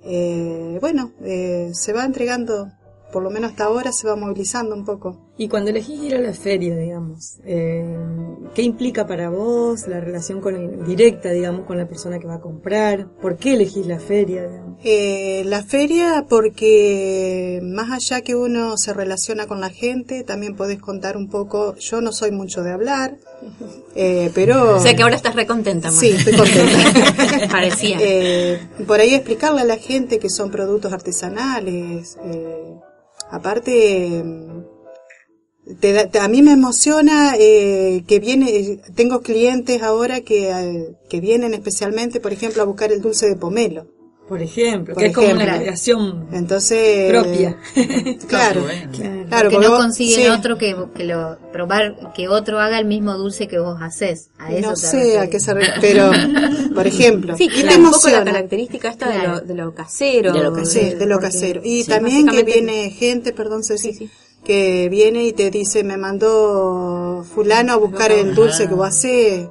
Eh, 0.02 0.78
bueno, 0.80 1.12
se 1.20 1.92
va 1.92 2.06
entregando 2.06 2.70
por 3.14 3.22
lo 3.22 3.30
menos 3.30 3.52
hasta 3.52 3.66
ahora 3.66 3.92
se 3.92 4.08
va 4.08 4.16
movilizando 4.16 4.74
un 4.74 4.84
poco. 4.84 5.30
Y 5.38 5.46
cuando 5.46 5.70
elegís 5.70 6.02
ir 6.02 6.16
a 6.16 6.20
la 6.20 6.32
feria, 6.32 6.76
digamos, 6.76 7.38
eh, 7.44 7.96
¿qué 8.56 8.62
implica 8.62 9.06
para 9.06 9.30
vos 9.30 9.86
la 9.86 10.00
relación 10.00 10.40
con 10.40 10.84
directa, 10.84 11.30
digamos, 11.30 11.64
con 11.64 11.78
la 11.78 11.86
persona 11.86 12.18
que 12.18 12.26
va 12.26 12.34
a 12.34 12.40
comprar? 12.40 13.06
¿Por 13.22 13.36
qué 13.36 13.54
elegís 13.54 13.86
la 13.86 14.00
feria? 14.00 14.50
Eh, 14.82 15.44
la 15.46 15.62
feria 15.62 16.26
porque 16.28 17.60
más 17.62 17.92
allá 17.92 18.22
que 18.22 18.34
uno 18.34 18.76
se 18.76 18.92
relaciona 18.92 19.46
con 19.46 19.60
la 19.60 19.70
gente, 19.70 20.24
también 20.24 20.56
podés 20.56 20.80
contar 20.80 21.16
un 21.16 21.28
poco, 21.28 21.76
yo 21.76 22.00
no 22.00 22.10
soy 22.10 22.32
mucho 22.32 22.64
de 22.64 22.72
hablar, 22.72 23.16
eh, 23.94 24.32
pero... 24.34 24.74
O 24.74 24.80
sea 24.80 24.96
que 24.96 25.04
ahora 25.04 25.14
estás 25.14 25.36
recontenta, 25.36 25.92
Sí, 25.92 26.08
estoy 26.08 26.34
contenta. 26.34 27.48
Parecía. 27.50 27.96
Eh, 28.00 28.60
por 28.88 28.98
ahí 28.98 29.14
explicarle 29.14 29.60
a 29.60 29.64
la 29.64 29.76
gente 29.76 30.18
que 30.18 30.30
son 30.30 30.50
productos 30.50 30.92
artesanales, 30.92 32.18
eh, 32.24 32.74
Aparte, 33.30 34.24
te, 35.80 36.18
a 36.18 36.28
mí 36.28 36.42
me 36.42 36.52
emociona 36.52 37.34
eh, 37.38 38.04
que 38.06 38.20
viene, 38.20 38.80
tengo 38.94 39.20
clientes 39.22 39.82
ahora 39.82 40.20
que, 40.20 40.50
eh, 40.50 40.96
que 41.08 41.20
vienen 41.20 41.54
especialmente, 41.54 42.20
por 42.20 42.32
ejemplo, 42.32 42.62
a 42.62 42.66
buscar 42.66 42.92
el 42.92 43.00
dulce 43.00 43.28
de 43.28 43.36
pomelo. 43.36 43.86
Por 44.28 44.40
ejemplo, 44.40 44.94
Por 44.94 45.02
que 45.02 45.08
es 45.10 45.14
como 45.14 45.28
una 45.32 45.58
creación 45.58 46.26
Entonces, 46.32 47.10
propia. 47.10 47.58
claro, 48.26 48.64
claro, 49.28 49.50
que 49.50 49.56
porque 49.56 49.68
no 49.68 49.76
consiguen 49.76 50.20
sí. 50.22 50.28
otro 50.28 50.56
que, 50.56 50.74
que 50.94 51.04
lo 51.04 51.36
probar 51.52 52.12
que 52.14 52.28
otro 52.28 52.58
haga 52.58 52.78
el 52.78 52.86
mismo 52.86 53.12
dulce 53.18 53.48
que 53.48 53.58
vos 53.58 53.76
haces. 53.82 54.30
A 54.38 54.50
eso 54.50 54.70
no 54.70 54.76
sé 54.76 55.18
a 55.18 55.28
qué 55.28 55.38
se 55.38 55.52
re- 55.52 55.74
pero 55.80 56.10
por 56.74 56.86
ejemplo, 56.86 57.36
Sí, 57.36 57.48
¿qué 57.48 57.56
que 57.56 57.62
te 57.68 57.74
es 57.74 57.76
un 57.78 57.90
poco 57.90 58.08
la 58.08 58.24
característica 58.24 58.88
esta 58.88 59.08
de, 59.10 59.14
Claro. 59.14 59.32
lo, 59.34 59.40
de 59.42 59.54
lo 59.54 59.74
casero. 59.74 60.32
De 60.32 60.42
lo 60.42 60.52
casero. 60.54 60.90
Sí, 60.92 60.94
de 60.96 61.06
lo 61.06 61.18
casero. 61.20 61.60
Y 61.62 61.82
sí, 61.82 61.90
también 61.90 62.26
que 62.26 62.42
viene 62.44 62.90
gente, 62.90 63.32
perdón 63.34 63.62
Ceci, 63.62 63.92
Sí, 63.92 63.98
sí. 64.06 64.10
que 64.42 64.88
viene 64.90 65.24
y 65.26 65.32
te 65.34 65.50
dice, 65.50 65.84
me 65.84 65.98
mandó 65.98 67.24
fulano 67.34 67.74
a 67.74 67.76
buscar 67.76 68.10
el 68.10 68.34
dulce 68.34 68.66
que 68.68 68.74
vos 68.74 68.88
hacés. 68.88 69.48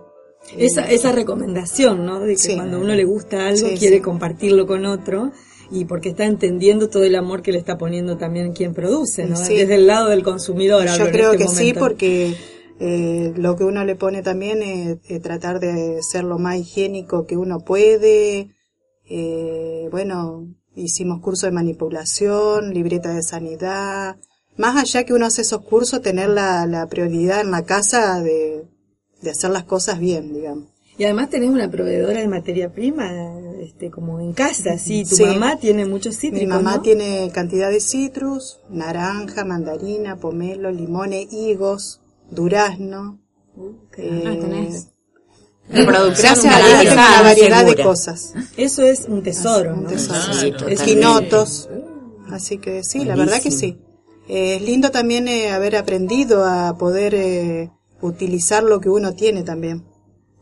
Esa, 0.58 0.90
esa 0.90 1.12
recomendación, 1.12 2.06
¿no? 2.06 2.20
De 2.20 2.34
que 2.34 2.38
Sí. 2.42 2.56
cuando 2.56 2.80
uno 2.80 2.94
le 2.94 3.06
gusta 3.06 3.48
algo 3.48 3.70
Sí, 3.70 3.76
quiere 3.78 3.98
sí. 3.98 4.02
compartirlo 4.02 4.68
con 4.68 4.86
otro 4.86 5.32
y 5.72 5.86
porque 5.86 6.10
está 6.10 6.26
entendiendo 6.26 6.90
todo 6.90 7.04
el 7.04 7.16
amor 7.16 7.42
que 7.42 7.52
le 7.52 7.58
está 7.58 7.78
poniendo 7.78 8.18
también 8.18 8.54
quien 8.54 8.74
produce, 8.74 9.26
¿no? 9.26 9.36
Sí. 9.38 9.56
Desde 9.56 9.76
el 9.76 9.88
lado 9.88 10.10
del 10.10 10.24
consumidor. 10.24 10.86
Yo 10.86 11.10
creo 11.10 11.32
este 11.34 11.46
que 11.46 11.50
sí, 11.50 11.74
porque 11.74 12.36
eh, 12.80 13.34
lo 13.36 13.56
que 13.56 13.64
uno 13.64 13.84
le 13.84 13.96
pone 13.96 14.22
también 14.22 14.62
es, 14.62 14.98
eh, 15.10 15.20
tratar 15.20 15.60
de 15.60 16.04
ser 16.04 16.24
lo 16.26 16.38
más 16.38 16.58
higiénico 16.58 17.26
que 17.26 17.38
uno 17.38 17.60
puede. 17.62 18.50
Eh, 19.10 19.88
bueno, 19.92 20.48
hicimos 20.76 21.22
curso 21.22 21.46
de 21.48 21.52
manipulación, 21.54 22.74
libreta 22.74 23.14
de 23.14 23.24
sanidad. 23.24 24.18
Más 24.58 24.78
allá 24.78 25.04
que 25.04 25.14
uno 25.14 25.26
hace 25.26 25.42
esos 25.42 25.62
cursos, 25.62 26.02
tener 26.02 26.30
la, 26.30 26.68
la 26.68 26.86
prioridad 26.88 27.42
en 27.42 27.50
la 27.52 27.64
casa 27.64 28.22
de, 28.22 28.64
de 29.24 29.32
hacer 29.32 29.50
las 29.50 29.64
cosas 29.64 30.00
bien, 30.00 30.34
digamos. 30.34 30.66
Y 30.98 31.06
además 31.06 31.30
tenés 31.32 31.50
una 31.50 31.72
proveedora 31.72 32.20
de 32.20 32.28
materia 32.28 32.72
prima, 32.72 33.10
este, 33.60 33.90
como 33.90 34.20
en 34.20 34.34
casa, 34.34 34.78
sí. 34.78 35.04
Tu 35.10 35.16
Sí. 35.16 35.24
mamá 35.26 35.58
tiene 35.58 35.86
muchos 35.88 36.16
cítricos, 36.18 36.42
Mi 36.42 36.46
mamá 36.48 36.76
¿no? 36.76 36.82
tiene 36.84 37.32
cantidad 37.34 37.72
de 37.72 37.80
citrus, 37.80 38.60
naranja, 38.70 39.44
mandarina, 39.44 40.18
pomelo, 40.18 40.70
limones, 40.72 41.34
higos, 41.34 42.02
durazno. 42.30 43.20
eh, 43.98 44.24
Ah, 44.26 44.38
tenés 44.42 44.88
una 45.70 45.86
producción 45.86 46.34
gracias 46.34 46.54
a 46.56 46.82
Dios 46.82 46.94
una 46.94 47.22
variedad 47.24 47.66
de 47.66 47.84
cosas. 47.84 48.34
Eso 48.58 48.84
es 48.84 49.06
un 49.08 49.24
tesoro, 49.24 49.74
Un 49.74 49.84
¿no? 49.84 49.90
tesoro. 49.90 50.20
Sí, 50.34 50.48
Es 50.48 50.52
totalmente. 50.54 50.86
Quinotos. 50.86 51.70
Así 52.30 52.58
que 52.58 52.84
sí, 52.84 53.04
la 53.06 53.16
verdad 53.16 53.42
que 53.42 53.52
sí. 53.52 53.78
Eh, 54.28 54.56
es 54.56 54.62
lindo 54.62 54.90
también 54.92 55.28
eh, 55.28 55.52
haber 55.52 55.76
aprendido 55.76 56.46
a 56.46 56.78
poder 56.78 57.14
eh, 57.16 57.72
utilizar 58.04 58.64
lo 58.64 58.80
que 58.80 58.90
uno 58.90 59.14
tiene 59.14 59.44
también. 59.44 59.84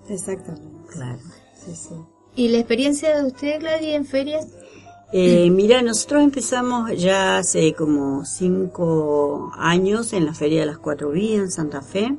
Exactamente. 0.09 0.67
Claro. 0.91 1.19
Sí, 1.55 1.75
sí. 1.75 1.95
¿Y 2.35 2.47
la 2.49 2.57
experiencia 2.57 3.17
de 3.17 3.27
usted, 3.27 3.59
Gladys, 3.59 3.95
en 3.95 4.05
ferias? 4.05 4.47
Eh, 5.13 5.49
mira, 5.49 5.81
nosotros 5.81 6.23
empezamos 6.23 6.91
ya 6.97 7.37
hace 7.37 7.73
como 7.73 8.25
cinco 8.25 9.51
años 9.57 10.13
en 10.13 10.25
la 10.25 10.33
Feria 10.33 10.61
de 10.61 10.67
las 10.67 10.77
Cuatro 10.77 11.11
Vías 11.11 11.41
en 11.41 11.51
Santa 11.51 11.81
Fe, 11.81 12.17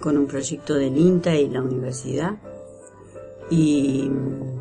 con 0.00 0.16
un 0.16 0.26
proyecto 0.26 0.74
del 0.74 0.96
INTA 0.96 1.34
y 1.34 1.48
la 1.48 1.60
universidad. 1.62 2.36
Y 3.50 4.08
mm, 4.08 4.60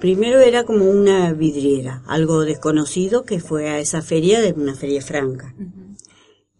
primero 0.00 0.40
era 0.40 0.64
como 0.64 0.84
una 0.84 1.32
vidriera, 1.32 2.02
algo 2.06 2.40
desconocido 2.40 3.24
que 3.24 3.38
fue 3.38 3.68
a 3.70 3.78
esa 3.78 4.02
feria 4.02 4.40
de 4.40 4.52
una 4.52 4.74
feria 4.74 5.00
franca. 5.00 5.54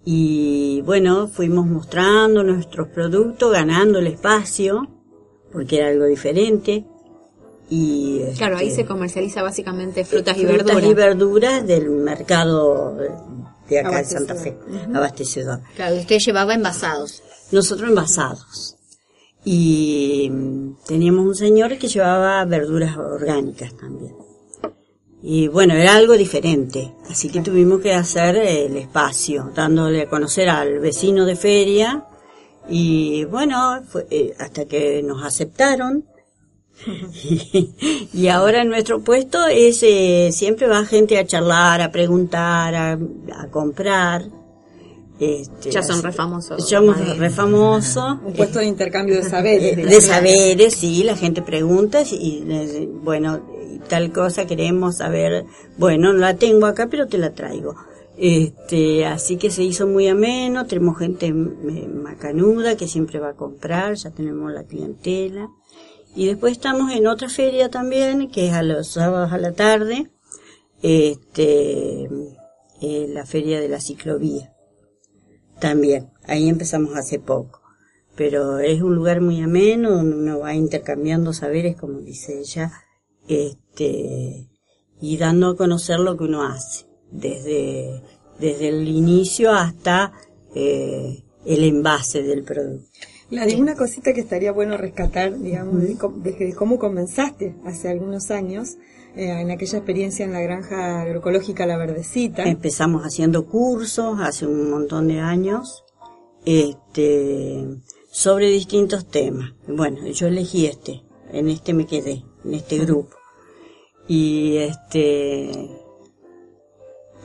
Y 0.04 0.82
bueno, 0.82 1.28
fuimos 1.28 1.66
mostrando 1.66 2.42
nuestros 2.42 2.88
productos, 2.88 3.52
ganando 3.52 3.98
el 3.98 4.06
espacio, 4.06 4.86
porque 5.52 5.78
era 5.78 5.88
algo 5.88 6.04
diferente. 6.04 6.84
Y, 7.70 8.22
Claro, 8.36 8.58
ahí 8.58 8.68
este, 8.68 8.82
se 8.82 8.86
comercializa 8.86 9.42
básicamente 9.42 10.04
frutas, 10.04 10.36
y 10.36 10.44
frutas 10.44 10.66
verduras. 10.66 10.84
y 10.90 10.94
verduras 10.94 11.66
del 11.66 11.88
mercado 11.90 12.96
de 13.68 13.80
acá 13.80 13.98
de. 13.98 14.04
Santa 14.04 14.34
Fe, 14.34 14.58
abastecedor. 14.94 15.60
Claro, 15.74 15.96
usted 15.96 16.18
llevaba 16.18 16.54
envasados. 16.54 17.22
Nosotros 17.50 17.88
envasados. 17.88 18.76
Y 19.44 20.28
mm, 20.30 20.76
teníamos 20.86 21.26
un 21.26 21.34
señor 21.34 21.78
que 21.78 21.88
llevaba 21.88 22.44
verduras 22.44 22.96
orgánicas 22.96 23.74
también. 23.76 24.14
Y 25.26 25.48
bueno, 25.48 25.72
era 25.72 25.96
algo 25.96 26.12
diferente. 26.18 26.92
Así 27.08 27.30
que 27.30 27.40
tuvimos 27.40 27.80
que 27.80 27.94
hacer 27.94 28.36
el 28.36 28.76
espacio, 28.76 29.50
dándole 29.54 30.02
a 30.02 30.06
conocer 30.06 30.50
al 30.50 30.80
vecino 30.80 31.24
de 31.24 31.34
feria. 31.34 32.04
Y 32.68 33.24
bueno, 33.24 33.82
fue, 33.88 34.06
eh, 34.10 34.34
hasta 34.38 34.66
que 34.66 35.02
nos 35.02 35.24
aceptaron. 35.24 36.04
y 38.12 38.28
ahora 38.28 38.64
nuestro 38.64 39.00
puesto 39.02 39.46
es, 39.46 39.82
eh, 39.82 40.28
siempre 40.30 40.66
va 40.66 40.84
gente 40.84 41.18
a 41.18 41.26
charlar, 41.26 41.80
a 41.80 41.90
preguntar, 41.90 42.74
a, 42.74 42.92
a 42.92 43.48
comprar. 43.50 44.26
Este, 45.18 45.70
Ya 45.70 45.82
son 45.82 46.02
re 46.02 46.12
famosos. 46.12 46.68
Somos 46.68 46.98
Madre. 46.98 47.14
re 47.14 47.30
famosos. 47.30 48.18
Un 48.26 48.32
puesto 48.34 48.58
de 48.58 48.66
intercambio 48.66 49.16
de 49.16 49.22
saberes. 49.30 49.76
De 49.76 50.00
saberes, 50.02 50.74
sí, 50.74 51.02
la 51.02 51.16
gente 51.16 51.40
pregunta 51.40 52.02
y, 52.02 52.90
bueno, 53.02 53.40
tal 53.88 54.12
cosa 54.12 54.46
queremos 54.46 54.98
saber, 54.98 55.44
bueno, 55.78 56.12
no 56.12 56.18
la 56.20 56.36
tengo 56.36 56.66
acá, 56.66 56.88
pero 56.88 57.06
te 57.06 57.18
la 57.18 57.32
traigo. 57.32 57.74
Este, 58.16 59.06
así 59.06 59.36
que 59.36 59.50
se 59.50 59.62
hizo 59.64 59.86
muy 59.86 60.06
ameno, 60.08 60.66
tenemos 60.66 60.98
gente 60.98 61.26
m- 61.26 61.88
macanuda 61.88 62.76
que 62.76 62.86
siempre 62.86 63.18
va 63.18 63.30
a 63.30 63.36
comprar, 63.36 63.94
ya 63.94 64.10
tenemos 64.10 64.52
la 64.52 64.64
clientela. 64.64 65.48
Y 66.14 66.26
después 66.26 66.52
estamos 66.52 66.92
en 66.92 67.08
otra 67.08 67.28
feria 67.28 67.70
también, 67.70 68.30
que 68.30 68.46
es 68.48 68.52
a 68.54 68.62
los 68.62 68.86
sábados 68.88 69.32
a 69.32 69.38
la 69.38 69.52
tarde, 69.52 70.10
este, 70.80 72.04
eh, 72.80 73.06
la 73.08 73.26
feria 73.26 73.60
de 73.60 73.68
la 73.68 73.80
ciclovía. 73.80 74.52
También, 75.58 76.10
ahí 76.26 76.48
empezamos 76.48 76.94
hace 76.96 77.18
poco. 77.18 77.62
Pero 78.14 78.60
es 78.60 78.80
un 78.80 78.94
lugar 78.94 79.20
muy 79.20 79.40
ameno 79.42 79.90
donde 79.90 80.16
uno 80.16 80.38
va 80.38 80.54
intercambiando 80.54 81.32
saberes, 81.32 81.74
como 81.74 81.98
dice 81.98 82.38
ella, 82.38 82.70
este, 83.28 84.48
y 85.00 85.16
dando 85.16 85.50
a 85.50 85.56
conocer 85.56 85.98
lo 86.00 86.16
que 86.16 86.24
uno 86.24 86.42
hace, 86.42 86.86
desde, 87.10 88.02
desde 88.38 88.68
el 88.68 88.88
inicio 88.88 89.52
hasta 89.52 90.12
eh, 90.54 91.24
el 91.44 91.64
envase 91.64 92.22
del 92.22 92.42
producto. 92.44 92.88
Gladys, 93.30 93.54
una 93.54 93.74
cosita 93.74 94.12
que 94.12 94.20
estaría 94.20 94.52
bueno 94.52 94.76
rescatar, 94.76 95.38
digamos, 95.38 95.82
desde 96.22 96.54
cómo 96.54 96.78
comenzaste 96.78 97.56
hace 97.64 97.88
algunos 97.88 98.30
años 98.30 98.76
eh, 99.16 99.30
en 99.40 99.50
aquella 99.50 99.78
experiencia 99.78 100.24
en 100.24 100.32
la 100.32 100.40
granja 100.40 101.02
agroecológica 101.02 101.66
La 101.66 101.76
Verdecita. 101.76 102.44
Empezamos 102.44 103.02
haciendo 103.02 103.46
cursos 103.46 104.18
hace 104.20 104.46
un 104.46 104.70
montón 104.70 105.08
de 105.08 105.20
años, 105.20 105.84
este, 106.44 107.64
sobre 108.10 108.50
distintos 108.50 109.06
temas. 109.06 109.52
Bueno, 109.66 110.06
yo 110.08 110.26
elegí 110.26 110.66
este, 110.66 111.02
en 111.32 111.48
este 111.48 111.72
me 111.74 111.86
quedé, 111.86 112.24
en 112.44 112.54
este 112.54 112.78
grupo. 112.78 113.13
Y 114.06 114.58
este, 114.58 115.50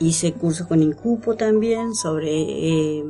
hice 0.00 0.32
cursos 0.32 0.66
con 0.66 0.82
Incupo 0.82 1.36
también 1.36 1.94
sobre 1.94 2.32
eh, 2.32 3.04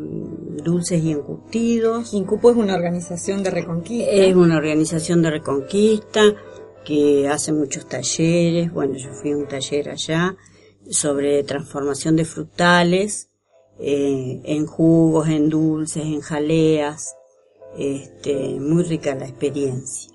dulces 0.62 1.02
y 1.02 1.12
encurtidos. 1.12 2.12
Incupo 2.12 2.50
es 2.50 2.56
una 2.56 2.74
organización 2.74 3.42
de 3.42 3.50
reconquista. 3.50 4.11
Es 4.11 4.35
una 4.35 4.56
organización 4.56 5.22
de 5.22 5.30
reconquista 5.30 6.22
que 6.85 7.28
hace 7.28 7.52
muchos 7.52 7.88
talleres. 7.88 8.72
Bueno, 8.72 8.96
yo 8.96 9.12
fui 9.12 9.33
a 9.33 9.37
un 9.37 9.46
taller 9.46 9.88
allá 9.90 10.37
sobre 10.90 11.42
transformación 11.44 12.16
de 12.16 12.24
frutales 12.24 13.30
eh, 13.78 14.40
en 14.44 14.66
jugos, 14.66 15.28
en 15.28 15.48
dulces, 15.48 16.04
en 16.04 16.20
jaleas. 16.20 17.16
Este, 17.78 18.59
muy 18.59 18.83
rica 18.83 19.14
la 19.14 19.26
experiencia. 19.26 20.09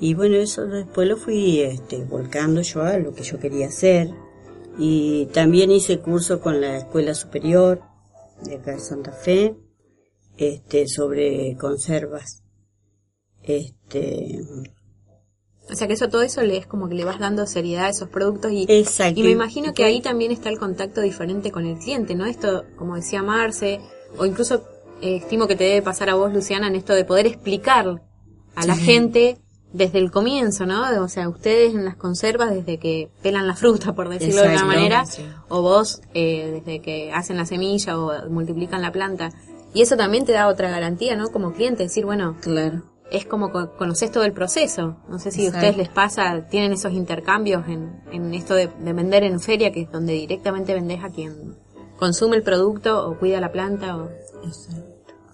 Y 0.00 0.14
bueno, 0.14 0.36
eso 0.36 0.66
después 0.66 1.08
lo 1.08 1.16
fui 1.16 1.60
este, 1.60 2.04
volcando 2.04 2.62
yo 2.62 2.82
a 2.82 2.98
lo 2.98 3.14
que 3.14 3.22
yo 3.22 3.38
quería 3.38 3.66
hacer. 3.66 4.10
Y 4.78 5.26
también 5.32 5.72
hice 5.72 5.98
curso 5.98 6.40
con 6.40 6.60
la 6.60 6.78
Escuela 6.78 7.14
Superior 7.14 7.82
de 8.44 8.56
acá 8.56 8.72
de 8.72 8.80
Santa 8.80 9.10
Fe, 9.12 9.56
este, 10.36 10.86
sobre 10.86 11.56
conservas. 11.56 12.44
Este, 13.42 14.38
O 15.68 15.74
sea 15.74 15.88
que 15.88 15.94
eso, 15.94 16.08
todo 16.08 16.22
eso 16.22 16.42
le 16.42 16.58
es 16.58 16.66
como 16.66 16.88
que 16.88 16.94
le 16.94 17.04
vas 17.04 17.18
dando 17.18 17.46
seriedad 17.46 17.86
a 17.86 17.88
esos 17.88 18.08
productos 18.08 18.52
y, 18.52 18.66
Exacto. 18.68 19.18
y 19.18 19.22
me 19.24 19.30
imagino 19.30 19.72
que 19.74 19.84
ahí 19.84 20.00
también 20.00 20.30
está 20.30 20.48
el 20.48 20.58
contacto 20.58 21.00
diferente 21.00 21.50
con 21.50 21.66
el 21.66 21.78
cliente, 21.78 22.14
¿no? 22.14 22.26
Esto, 22.26 22.64
como 22.76 22.94
decía 22.94 23.22
Marce, 23.22 23.80
o 24.16 24.26
incluso 24.26 24.64
eh, 25.00 25.16
estimo 25.16 25.48
que 25.48 25.56
te 25.56 25.64
debe 25.64 25.82
pasar 25.82 26.08
a 26.10 26.14
vos, 26.14 26.32
Luciana, 26.32 26.68
en 26.68 26.76
esto 26.76 26.94
de 26.94 27.04
poder 27.04 27.26
explicar 27.26 28.02
a 28.54 28.66
la 28.66 28.76
gente 28.76 29.38
desde 29.72 29.98
el 29.98 30.10
comienzo, 30.10 30.64
¿no? 30.66 30.82
O 31.02 31.08
sea, 31.08 31.28
ustedes 31.28 31.74
en 31.74 31.84
las 31.84 31.96
conservas 31.96 32.50
desde 32.50 32.78
que 32.78 33.10
pelan 33.22 33.46
la 33.46 33.54
fruta, 33.54 33.92
por 33.94 34.08
decirlo 34.08 34.42
de 34.42 34.48
una 34.48 34.64
manera, 34.64 35.04
sí. 35.06 35.22
o 35.48 35.60
vos 35.62 36.00
eh, 36.14 36.62
desde 36.64 36.80
que 36.80 37.12
hacen 37.12 37.36
la 37.36 37.44
semilla 37.46 37.98
o 37.98 38.28
multiplican 38.30 38.80
la 38.82 38.92
planta. 38.92 39.30
Y 39.74 39.82
eso 39.82 39.96
también 39.96 40.24
te 40.24 40.32
da 40.32 40.48
otra 40.48 40.70
garantía, 40.70 41.16
¿no? 41.16 41.28
Como 41.30 41.52
cliente, 41.52 41.82
decir, 41.82 42.06
bueno, 42.06 42.36
claro. 42.40 42.82
es 43.10 43.26
como 43.26 43.52
co- 43.52 43.76
conoces 43.76 44.10
todo 44.10 44.24
el 44.24 44.32
proceso. 44.32 44.96
No 45.10 45.18
sé 45.18 45.30
si 45.30 45.46
a 45.46 45.50
ustedes 45.50 45.76
les 45.76 45.90
pasa, 45.90 46.46
tienen 46.48 46.72
esos 46.72 46.92
intercambios 46.94 47.68
en, 47.68 48.00
en 48.10 48.32
esto 48.32 48.54
de, 48.54 48.68
de 48.68 48.92
vender 48.94 49.24
en 49.24 49.38
feria, 49.38 49.70
que 49.70 49.82
es 49.82 49.92
donde 49.92 50.14
directamente 50.14 50.72
vendes 50.72 51.04
a 51.04 51.10
quien 51.10 51.56
consume 51.98 52.36
el 52.36 52.42
producto 52.42 53.06
o 53.06 53.18
cuida 53.18 53.40
la 53.40 53.52
planta. 53.52 53.98
O... 53.98 54.08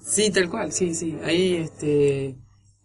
Sí, 0.03 0.31
tal 0.33 0.51
cual, 0.51 0.73
sí, 0.73 0.95
sí. 0.95 1.17
Ahí 1.25 1.55
este 1.55 2.37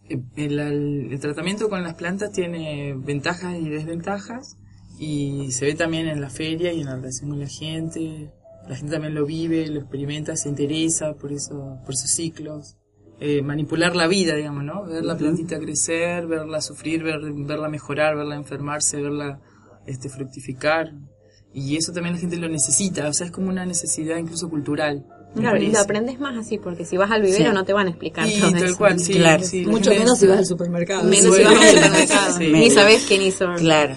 el, 0.10 0.60
el- 0.60 1.08
el 1.14 1.20
tratamiento 1.20 1.70
con 1.70 1.84
las 1.84 1.96
plantas 1.96 2.32
tiene 2.32 2.94
ventajas 2.96 3.56
y 3.60 3.70
desventajas 3.70 4.58
y 5.00 5.52
se 5.52 5.66
ve 5.66 5.76
también 5.76 6.08
en 6.08 6.20
la 6.22 6.30
feria 6.30 6.74
y 6.74 6.82
en 6.82 6.88
la 6.88 6.96
relación 6.96 7.30
con 7.30 7.40
la 7.40 7.48
gente. 7.48 8.32
La 8.68 8.76
gente 8.76 8.92
también 8.94 9.16
lo 9.16 9.26
vive, 9.26 9.68
lo 9.68 9.80
experimenta, 9.80 10.36
se 10.36 10.50
interesa 10.50 11.14
por 11.14 11.32
eso, 11.32 11.78
por 11.86 11.94
esos 11.94 12.12
ciclos. 12.12 12.76
Eh, 13.22 13.42
manipular 13.42 13.96
la 13.96 14.08
vida, 14.08 14.36
digamos, 14.36 14.64
¿no? 14.64 14.86
Ver 14.86 15.04
la 15.04 15.18
plantita 15.18 15.60
crecer, 15.60 16.26
verla 16.28 16.62
sufrir, 16.62 17.04
ver, 17.04 17.20
verla 17.34 17.68
mejorar, 17.68 18.16
verla 18.16 18.36
enfermarse, 18.36 19.02
verla 19.02 19.42
este, 19.86 20.08
fructificar. 20.10 20.94
Y 21.54 21.76
eso 21.78 21.92
también 21.92 22.16
la 22.16 22.22
gente 22.22 22.38
lo 22.38 22.48
necesita, 22.48 23.08
o 23.10 23.14
sea, 23.14 23.26
es 23.26 23.32
como 23.32 23.50
una 23.50 23.66
necesidad 23.66 24.18
incluso 24.18 24.50
cultural. 24.50 25.06
Claro, 25.36 25.58
y 25.62 25.72
lo 25.72 25.80
aprendes 25.80 26.20
más 26.20 26.38
así, 26.38 26.58
porque 26.58 26.86
si 26.86 26.98
vas 26.98 27.12
al 27.12 27.22
vivero 27.22 27.50
Sí. 27.50 27.54
no 27.54 27.64
te 27.64 27.72
van 27.74 27.88
a 27.88 27.90
explicar 27.92 28.28
Y 28.28 28.40
todo 28.40 28.52
tal 28.52 28.64
eso. 28.64 28.78
cual, 28.78 29.00
sí. 29.00 29.14
Claro. 29.14 29.44
sí, 29.44 29.66
Mucho 29.66 29.92
menos 29.92 30.18
si 30.20 30.28
vas 30.28 30.40
al 30.40 30.46
supermercado. 30.48 31.04
Menos 31.04 31.36
si 31.36 31.44
vas 31.44 31.56
al 31.62 31.68
supermercado. 31.76 32.38
sí. 32.38 32.48
Ni 32.52 32.72
sabes 32.72 33.06
quién 33.08 33.22
hizo. 33.22 33.48
Claro. 33.58 33.96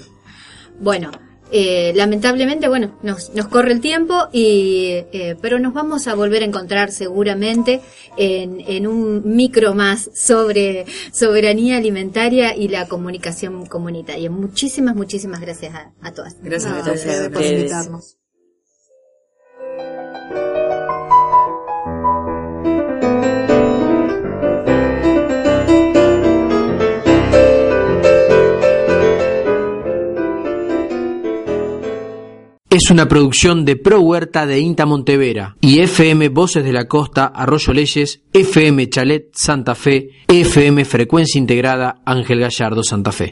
Bueno, 0.78 1.10
eh, 1.50 1.92
lamentablemente, 1.94 2.68
bueno, 2.68 2.98
nos, 3.02 3.30
nos 3.34 3.48
corre 3.48 3.72
el 3.72 3.80
tiempo, 3.80 4.28
y, 4.32 4.86
eh, 5.12 5.36
pero 5.40 5.58
nos 5.58 5.72
vamos 5.74 6.06
a 6.08 6.14
volver 6.14 6.42
a 6.42 6.46
encontrar 6.46 6.90
seguramente 6.92 7.80
en, 8.16 8.60
en 8.66 8.86
un 8.86 9.22
micro 9.36 9.74
más 9.74 10.10
sobre 10.14 10.86
soberanía 11.12 11.76
alimentaria 11.78 12.56
y 12.56 12.68
la 12.68 12.88
comunicación 12.88 13.66
comunitaria. 13.66 14.30
Muchísimas, 14.30 14.94
muchísimas 14.96 15.40
gracias 15.40 15.74
a, 15.74 15.92
a 16.02 16.12
todas. 16.12 16.36
Gracias 16.42 16.72
No, 16.72 16.78
a 16.78 16.84
todos. 16.84 17.00
por 17.32 17.42
invitarnos. 17.42 18.16
Es 32.72 32.90
una 32.90 33.06
producción 33.06 33.66
de 33.66 33.76
Pro 33.76 34.00
Huerta 34.00 34.46
de 34.46 34.58
Inta 34.58 34.86
Montevera 34.86 35.56
y 35.60 35.80
FM 35.80 36.30
Voces 36.30 36.64
de 36.64 36.72
la 36.72 36.88
Costa 36.88 37.26
Arroyo 37.26 37.74
Leyes, 37.74 38.22
FM 38.32 38.88
Chalet 38.88 39.28
Santa 39.34 39.74
Fe, 39.74 40.08
FM 40.26 40.86
Frecuencia 40.86 41.38
Integrada 41.38 42.00
Ángel 42.06 42.40
Gallardo 42.40 42.82
Santa 42.82 43.12
Fe. 43.12 43.30